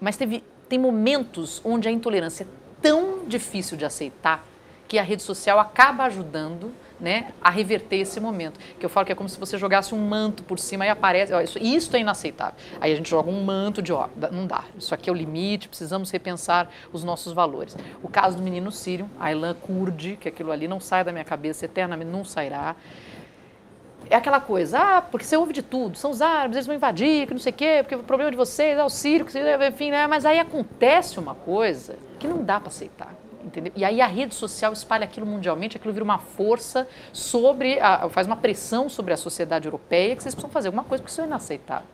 Mas 0.00 0.16
teve, 0.16 0.42
tem 0.68 0.78
momentos 0.78 1.60
onde 1.64 1.86
a 1.86 1.90
intolerância 1.90 2.44
é 2.44 2.46
tão 2.80 3.26
difícil 3.26 3.76
de 3.76 3.84
aceitar 3.84 4.44
que 4.88 4.98
a 4.98 5.02
rede 5.02 5.22
social 5.22 5.58
acaba 5.58 6.04
ajudando 6.04 6.72
né, 7.00 7.32
a 7.42 7.50
reverter 7.50 7.96
esse 7.96 8.20
momento. 8.20 8.58
Que 8.78 8.84
eu 8.84 8.90
falo 8.90 9.06
que 9.06 9.12
é 9.12 9.14
como 9.14 9.28
se 9.28 9.38
você 9.38 9.58
jogasse 9.58 9.94
um 9.94 9.98
manto 9.98 10.42
por 10.42 10.58
cima 10.58 10.86
e 10.86 10.88
aparece. 10.88 11.32
Ó, 11.32 11.40
isso, 11.40 11.58
isso 11.58 11.94
é 11.96 12.00
inaceitável. 12.00 12.54
Aí 12.80 12.92
a 12.92 12.96
gente 12.96 13.08
joga 13.08 13.30
um 13.30 13.44
manto 13.44 13.82
de, 13.82 13.92
ó, 13.92 14.08
não 14.32 14.46
dá, 14.46 14.64
isso 14.78 14.94
aqui 14.94 15.08
é 15.10 15.12
o 15.12 15.16
limite, 15.16 15.68
precisamos 15.68 16.10
repensar 16.10 16.68
os 16.92 17.04
nossos 17.04 17.32
valores. 17.32 17.76
O 18.02 18.08
caso 18.08 18.36
do 18.36 18.42
menino 18.42 18.72
sírio, 18.72 19.10
Aylan 19.18 19.54
Kurdi, 19.54 20.16
que 20.16 20.28
aquilo 20.28 20.50
ali 20.50 20.66
não 20.66 20.80
sai 20.80 21.04
da 21.04 21.12
minha 21.12 21.24
cabeça 21.24 21.64
eternamente, 21.64 22.10
não 22.10 22.24
sairá. 22.24 22.76
É 24.08 24.14
aquela 24.14 24.38
coisa, 24.38 24.78
ah, 24.78 25.02
porque 25.02 25.26
você 25.26 25.36
ouve 25.36 25.52
de 25.52 25.62
tudo, 25.62 25.98
são 25.98 26.12
os 26.12 26.22
árabes, 26.22 26.56
eles 26.56 26.66
vão 26.66 26.76
invadir, 26.76 27.26
que 27.26 27.34
não 27.34 27.40
sei 27.40 27.50
o 27.50 27.54
quê, 27.54 27.78
porque 27.82 27.96
o 27.96 28.04
problema 28.04 28.30
de 28.30 28.36
vocês 28.36 28.78
é 28.78 28.84
o 28.84 28.88
sírio, 28.88 29.26
enfim, 29.68 29.90
né? 29.90 30.06
Mas 30.06 30.24
aí 30.24 30.38
acontece 30.38 31.18
uma 31.18 31.34
coisa 31.34 31.96
que 32.20 32.28
não 32.28 32.44
dá 32.44 32.60
para 32.60 32.68
aceitar 32.68 33.12
entendeu? 33.46 33.72
E 33.76 33.84
aí 33.84 34.00
a 34.00 34.06
rede 34.06 34.34
social 34.34 34.72
espalha 34.72 35.04
aquilo 35.04 35.24
mundialmente, 35.24 35.76
aquilo 35.76 35.92
vira 35.92 36.04
uma 36.04 36.18
força 36.18 36.88
sobre, 37.12 37.78
a, 37.80 38.08
faz 38.08 38.26
uma 38.26 38.36
pressão 38.36 38.88
sobre 38.88 39.14
a 39.14 39.16
sociedade 39.16 39.66
europeia 39.66 40.16
que 40.16 40.22
vocês 40.22 40.34
precisam 40.34 40.50
fazer 40.50 40.68
alguma 40.68 40.84
coisa, 40.84 41.02
porque 41.02 41.12
isso 41.12 41.20
é 41.20 41.24
inaceitável. 41.24 41.86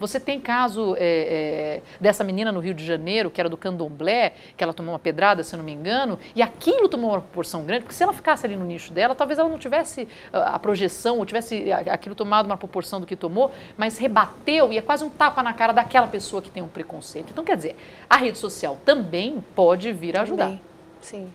Você 0.00 0.18
tem 0.18 0.40
caso 0.40 0.96
é, 0.98 1.02
é, 1.02 1.82
dessa 2.00 2.24
menina 2.24 2.50
no 2.50 2.58
Rio 2.58 2.72
de 2.72 2.84
Janeiro, 2.84 3.30
que 3.30 3.38
era 3.38 3.50
do 3.50 3.56
candomblé, 3.56 4.32
que 4.56 4.64
ela 4.64 4.72
tomou 4.72 4.94
uma 4.94 4.98
pedrada, 4.98 5.44
se 5.44 5.54
eu 5.54 5.58
não 5.58 5.64
me 5.64 5.72
engano, 5.72 6.18
e 6.34 6.40
aquilo 6.40 6.88
tomou 6.88 7.10
uma 7.10 7.20
proporção 7.20 7.64
grande, 7.64 7.82
porque 7.82 7.94
se 7.94 8.02
ela 8.02 8.14
ficasse 8.14 8.46
ali 8.46 8.56
no 8.56 8.64
nicho 8.64 8.94
dela, 8.94 9.14
talvez 9.14 9.38
ela 9.38 9.48
não 9.48 9.58
tivesse 9.58 10.08
ah, 10.32 10.54
a 10.54 10.58
projeção, 10.58 11.18
ou 11.18 11.26
tivesse 11.26 11.70
aquilo 11.70 12.14
tomado 12.14 12.46
uma 12.46 12.56
proporção 12.56 12.98
do 12.98 13.06
que 13.06 13.14
tomou, 13.14 13.52
mas 13.76 13.98
rebateu 13.98 14.72
e 14.72 14.78
é 14.78 14.82
quase 14.82 15.04
um 15.04 15.10
tapa 15.10 15.42
na 15.42 15.52
cara 15.52 15.74
daquela 15.74 16.06
pessoa 16.06 16.40
que 16.40 16.50
tem 16.50 16.62
um 16.62 16.68
preconceito. 16.68 17.28
Então, 17.30 17.44
quer 17.44 17.56
dizer, 17.56 17.76
a 18.08 18.16
rede 18.16 18.38
social 18.38 18.78
também 18.82 19.44
pode 19.54 19.92
vir 19.92 20.16
a 20.16 20.22
ajudar. 20.22 20.44
Também. 20.46 20.69
Sim, 21.00 21.32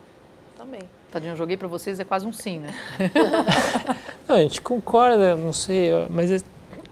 também. 0.57 0.81
Tadinho, 1.11 1.33
eu 1.33 1.37
joguei 1.37 1.55
para 1.55 1.67
vocês, 1.67 1.99
é 1.99 2.03
quase 2.03 2.25
um 2.25 2.33
sim, 2.33 2.59
né? 2.59 2.73
não, 4.27 4.35
a 4.35 4.41
gente 4.41 4.61
concorda, 4.61 5.35
não 5.35 5.53
sei, 5.53 5.91
mas 6.09 6.31
é 6.31 6.37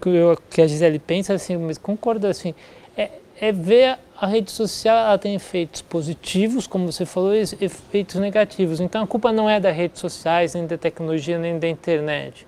o 0.06 0.36
que 0.50 0.62
a 0.62 0.66
Gisele 0.66 0.98
pensa 0.98 1.34
assim, 1.34 1.56
mas 1.56 1.78
concorda 1.78 2.28
assim, 2.28 2.54
é, 2.96 3.10
é 3.40 3.52
ver 3.52 3.98
a 4.18 4.26
rede 4.26 4.50
social, 4.50 4.96
ela 4.96 5.18
tem 5.18 5.34
efeitos 5.34 5.82
positivos, 5.82 6.66
como 6.66 6.90
você 6.90 7.04
falou, 7.04 7.34
e 7.34 7.40
efeitos 7.60 8.16
negativos. 8.16 8.80
Então 8.80 9.02
a 9.02 9.06
culpa 9.06 9.32
não 9.32 9.48
é 9.48 9.58
das 9.58 9.74
redes 9.74 10.00
sociais, 10.00 10.54
nem 10.54 10.66
da 10.66 10.78
tecnologia, 10.78 11.38
nem 11.38 11.58
da 11.58 11.68
internet. 11.68 12.46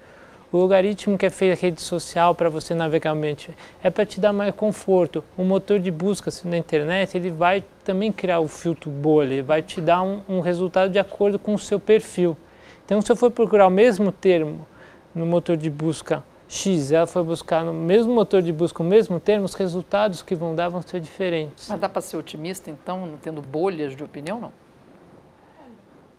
O 0.52 0.58
logaritmo 0.58 1.18
que 1.18 1.26
é 1.26 1.30
feito 1.30 1.60
rede 1.60 1.82
social 1.82 2.32
para 2.32 2.48
você 2.48 2.72
navegar 2.72 3.14
mente 3.16 3.50
é 3.82 3.90
para 3.90 4.06
te 4.06 4.20
dar 4.20 4.32
mais 4.32 4.54
conforto. 4.54 5.24
O 5.36 5.42
motor 5.42 5.80
de 5.80 5.90
busca 5.90 6.30
assim, 6.30 6.48
na 6.48 6.56
internet 6.56 7.16
ele 7.16 7.32
vai 7.32 7.64
também 7.84 8.12
criar 8.12 8.38
o 8.38 8.46
filtro 8.46 8.88
bolha, 8.88 9.32
ele 9.34 9.42
vai 9.42 9.60
te 9.60 9.80
dar 9.80 10.02
um, 10.02 10.22
um 10.28 10.40
resultado 10.40 10.92
de 10.92 11.00
acordo 11.00 11.36
com 11.36 11.54
o 11.54 11.58
seu 11.58 11.80
perfil. 11.80 12.36
Então, 12.84 13.02
se 13.02 13.10
eu 13.10 13.16
for 13.16 13.32
procurar 13.32 13.66
o 13.66 13.70
mesmo 13.70 14.12
termo 14.12 14.64
no 15.12 15.26
motor 15.26 15.56
de 15.56 15.68
busca 15.68 16.22
X, 16.48 16.92
ela 16.92 17.08
for 17.08 17.24
buscar 17.24 17.64
no 17.64 17.74
mesmo 17.74 18.14
motor 18.14 18.40
de 18.40 18.52
busca 18.52 18.84
o 18.84 18.86
mesmo 18.86 19.18
termo, 19.18 19.44
os 19.44 19.54
resultados 19.54 20.22
que 20.22 20.36
vão 20.36 20.54
dar 20.54 20.68
vão 20.68 20.80
ser 20.80 21.00
diferentes. 21.00 21.66
Mas 21.68 21.80
dá 21.80 21.88
para 21.88 22.00
ser 22.00 22.16
otimista, 22.16 22.70
então, 22.70 23.04
não 23.04 23.16
tendo 23.16 23.42
bolhas 23.42 23.96
de 23.96 24.04
opinião, 24.04 24.40
não? 24.40 24.52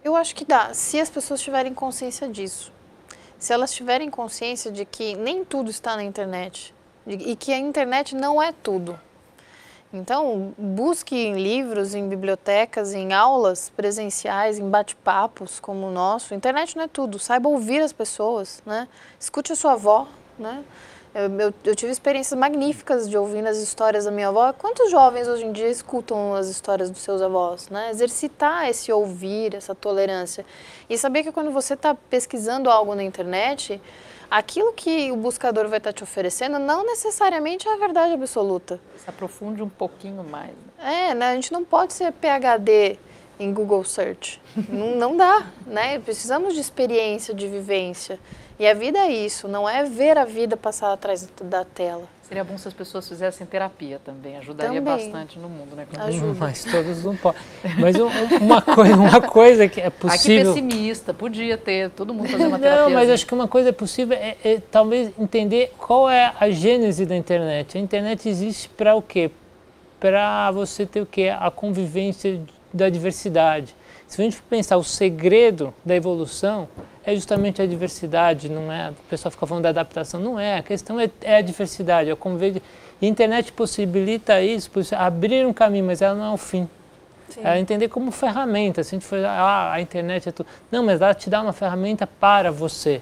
Eu 0.04 0.18
acho 0.18 0.36
que 0.36 0.44
dá, 0.44 0.74
se 0.74 1.00
as 1.00 1.10
pessoas 1.10 1.42
tiverem 1.42 1.74
consciência 1.74 2.28
disso 2.28 2.76
se 3.40 3.54
elas 3.54 3.72
tiverem 3.74 4.10
consciência 4.10 4.72
de 4.72 4.86
que 4.86 5.16
nem 5.16 5.46
tudo 5.46 5.70
está 5.70 5.96
na 5.96 6.04
internet 6.04 6.74
e 7.06 7.36
que 7.36 7.54
a 7.54 7.58
internet 7.58 8.16
não 8.16 8.42
é 8.42 8.52
tudo. 8.52 9.00
Então, 9.94 10.54
busque 10.58 11.16
em 11.16 11.36
livros, 11.42 11.96
em 11.96 12.10
bibliotecas, 12.10 12.94
em 12.94 13.14
aulas 13.14 13.70
presenciais, 13.70 14.60
em 14.60 14.70
bate-papos 14.70 15.62
como 15.62 15.88
o 15.88 15.92
nosso. 15.92 16.36
Internet 16.36 16.76
não 16.76 16.84
é 16.84 16.88
tudo. 16.90 17.18
Saiba 17.18 17.48
ouvir 17.48 17.82
as 17.82 17.94
pessoas, 17.94 18.62
né? 18.66 18.88
Escute 19.18 19.54
a 19.54 19.56
sua 19.56 19.74
avó, 19.74 20.08
né? 20.38 20.64
Eu, 21.18 21.52
eu, 21.64 21.76
tive 21.76 21.92
experiências 21.92 22.40
magníficas 22.40 23.10
de 23.10 23.18
ouvir 23.18 23.44
as 23.48 23.58
histórias 23.58 24.06
da 24.06 24.12
minha 24.12 24.28
avó. 24.28 24.54
Quantos 24.54 24.92
jovens 24.92 25.28
hoje 25.28 25.46
em 25.46 25.52
dia 25.52 25.68
escutam 25.68 26.36
as 26.36 26.48
histórias 26.48 26.92
dos 26.92 27.02
seus 27.02 27.24
avós? 27.24 27.70
Né? 27.70 27.90
Exercitar 27.90 28.70
esse 28.70 28.92
ouvir, 28.92 29.56
essa 29.56 29.74
tolerância. 29.74 30.46
E 30.88 30.96
saber 30.96 31.24
que 31.24 31.32
quando 31.32 31.50
você 31.50 31.74
está 31.74 31.96
pesquisando 31.96 32.70
algo 32.70 32.94
na 32.94 33.02
internet, 33.02 33.82
aquilo 34.30 34.74
que 34.74 35.12
o 35.12 35.16
buscador 35.16 35.68
vai 35.68 35.80
estar 35.80 35.92
tá 35.92 35.94
te 35.98 36.04
oferecendo 36.04 36.60
não 36.60 36.86
necessariamente 36.86 37.68
é 37.68 37.74
a 37.74 37.78
verdade 37.78 38.14
absoluta. 38.14 38.80
Se 38.98 39.10
aprofunde 39.10 39.64
um 39.64 39.70
pouquinho 39.70 40.24
mais. 40.24 40.54
É, 40.78 41.16
né? 41.16 41.32
a 41.32 41.34
gente 41.34 41.52
não 41.52 41.66
pode 41.66 41.94
ser 41.94 42.12
PHD 42.12 43.00
em 43.40 43.54
Google 43.54 43.84
Search. 43.84 44.42
não, 44.70 44.96
não 44.96 45.18
dá, 45.18 45.48
né? 45.66 46.00
Precisamos 46.00 46.54
de 46.54 46.60
experiência, 46.60 47.34
de 47.34 47.48
vivência. 47.48 48.20
E 48.60 48.68
a 48.68 48.74
vida 48.74 48.98
é 48.98 49.12
isso, 49.12 49.48
não 49.48 49.70
é 49.70 49.84
ver 49.84 50.18
a 50.18 50.26
vida 50.26 50.58
passar 50.58 50.92
atrás 50.92 51.28
da 51.44 51.64
tela. 51.64 52.06
Seria 52.28 52.44
bom 52.44 52.58
se 52.58 52.68
as 52.68 52.74
pessoas 52.74 53.08
fizessem 53.08 53.48
terapia 53.48 54.02
também, 54.04 54.36
ajudaria 54.36 54.82
Também. 54.82 55.12
bastante 55.12 55.40
no 55.40 55.48
mundo, 55.48 55.78
né? 55.78 55.88
Ajuda. 55.98 56.34
Mas 56.42 56.66
todos 56.66 57.02
não 57.02 57.16
podem. 57.16 57.40
Mas 57.80 57.96
um- 57.96 58.10
uma, 58.42 58.62
coisa, 58.62 58.96
uma 58.96 59.22
coisa 59.22 59.70
que 59.70 59.80
é 59.80 59.90
possível. 59.90 60.54
pessimista, 60.54 61.14
podia 61.14 61.58
ter 61.58 61.90
todo 61.92 62.14
mundo 62.14 62.28
fazer 62.28 62.48
uma 62.48 62.60
terapia. 62.60 62.84
Não, 62.84 62.90
mas 62.92 63.10
acho 63.10 63.26
que 63.26 63.34
uma 63.34 63.48
coisa 63.48 63.72
possível 63.72 64.18
é, 64.20 64.36
é 64.44 64.60
talvez 64.60 65.10
entender 65.18 65.72
qual 65.78 66.10
é 66.10 66.34
a 66.38 66.50
gênese 66.50 67.06
da 67.06 67.16
internet. 67.16 67.78
A 67.78 67.82
internet 67.82 68.28
existe 68.28 68.68
para 68.68 68.94
o 68.94 69.02
quê? 69.02 69.32
Para 69.98 70.52
você 70.52 70.86
ter 70.86 71.00
o 71.02 71.06
quê? 71.06 71.30
A 71.30 71.50
convivência 71.50 72.42
da 72.74 72.90
diversidade. 72.90 73.76
Se 74.08 74.22
a 74.22 74.24
gente 74.24 74.42
pensar 74.44 74.78
o 74.78 74.84
segredo 74.84 75.74
da 75.84 75.96
evolução 75.96 76.68
é 77.04 77.14
justamente 77.16 77.62
a 77.62 77.66
diversidade, 77.66 78.50
não 78.50 78.72
é? 78.72 78.92
O 78.92 79.10
pessoal 79.10 79.32
fica 79.32 79.46
falando 79.46 79.64
da 79.64 79.70
adaptação, 79.70 80.20
não 80.20 80.40
é. 80.40 80.58
A 80.58 80.64
questão 80.64 81.00
é, 81.00 81.10
é 81.22 81.38
a 81.38 81.42
diversidade, 81.42 82.10
é 82.10 82.14
o 82.14 82.18
convívio. 82.18 82.62
E 83.02 83.06
a 83.06 83.10
internet 83.10 83.52
possibilita 83.52 84.42
isso, 84.42 84.70
abrir 84.98 85.46
um 85.46 85.54
caminho, 85.54 85.86
mas 85.86 86.02
ela 86.02 86.16
não 86.16 86.26
é 86.26 86.32
o 86.34 86.38
fim. 86.38 86.70
Sim. 87.30 87.42
É 87.44 87.60
entender 87.60 87.90
como 87.90 88.10
ferramenta. 88.12 88.82
Se 88.84 88.96
a 88.96 89.00
gente 89.00 89.06
for, 89.08 89.20
ah, 89.26 89.74
a 89.74 89.82
internet 89.82 90.30
é 90.30 90.32
tudo. 90.32 90.48
Não, 90.72 90.84
mas 90.84 91.02
ela 91.02 91.14
te 91.14 91.30
dá 91.30 91.42
uma 91.42 91.52
ferramenta 91.54 92.08
para 92.08 92.50
você. 92.52 93.02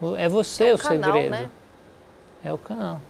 O- 0.00 0.14
É 0.16 0.28
você 0.28 0.68
É 0.68 0.72
o 0.72 0.74
um 0.76 0.78
canal, 0.78 1.12
segredo. 1.12 1.30
né? 1.30 1.50
É 2.44 2.52
o 2.52 2.58
canal. 2.58 3.00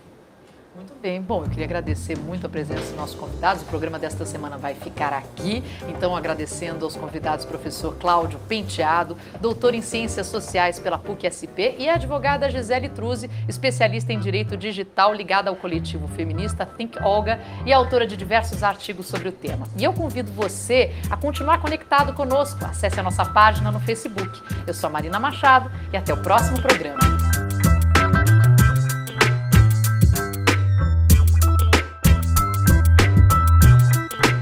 Muito 0.75 0.93
bem. 1.01 1.23
Bom, 1.23 1.45
eu 1.45 1.49
queria 1.49 1.67
agradecer 1.67 2.19
muito 2.19 2.47
a 2.47 2.49
presença 2.49 2.81
dos 2.81 2.97
nossos 2.97 3.15
convidados. 3.15 3.63
O 3.63 3.67
programa 3.67 3.97
desta 3.97 4.27
semana 4.27 4.59
vai 4.59 4.75
ficar 4.75 5.13
aqui. 5.13 5.63
Então, 5.89 6.17
agradecendo 6.17 6.85
aos 6.85 6.97
convidados, 6.97 7.45
professor 7.45 7.95
Cláudio 7.97 8.41
Penteado, 8.49 9.17
doutor 9.41 9.75
em 9.75 9.81
Ciências 9.81 10.27
Sociais 10.27 10.81
pela 10.81 10.99
PUC-SP 10.99 11.77
e 11.79 11.89
a 11.89 11.95
advogada 11.95 12.51
Gisele 12.51 12.89
Truzzi, 12.89 13.31
especialista 13.49 14.13
em 14.13 14.19
Direito 14.19 14.57
Digital 14.57 15.15
ligada 15.15 15.49
ao 15.49 15.55
coletivo 15.55 16.09
feminista 16.09 16.67
Think 16.67 17.01
Olga 17.03 17.41
e 17.65 17.73
autora 17.73 18.05
de 18.05 18.17
diversos 18.17 18.65
artigos 18.65 19.07
sobre 19.07 19.29
o 19.29 19.33
tema. 19.33 19.69
E 19.79 19.85
eu 19.85 19.93
convido 19.93 20.33
você 20.33 20.93
a 21.09 21.17
continuar 21.17 21.61
conectado 21.61 22.13
conosco. 22.15 22.65
Acesse 22.65 22.99
a 22.99 23.03
nossa 23.03 23.25
página 23.25 23.71
no 23.71 23.79
Facebook. 23.79 24.43
Eu 24.67 24.75
sou 24.75 24.89
a 24.89 24.93
Marina 24.93 25.21
Machado 25.21 25.71
e 25.93 25.97
até 25.97 26.13
o 26.13 26.17
próximo 26.17 26.61
programa. 26.61 27.24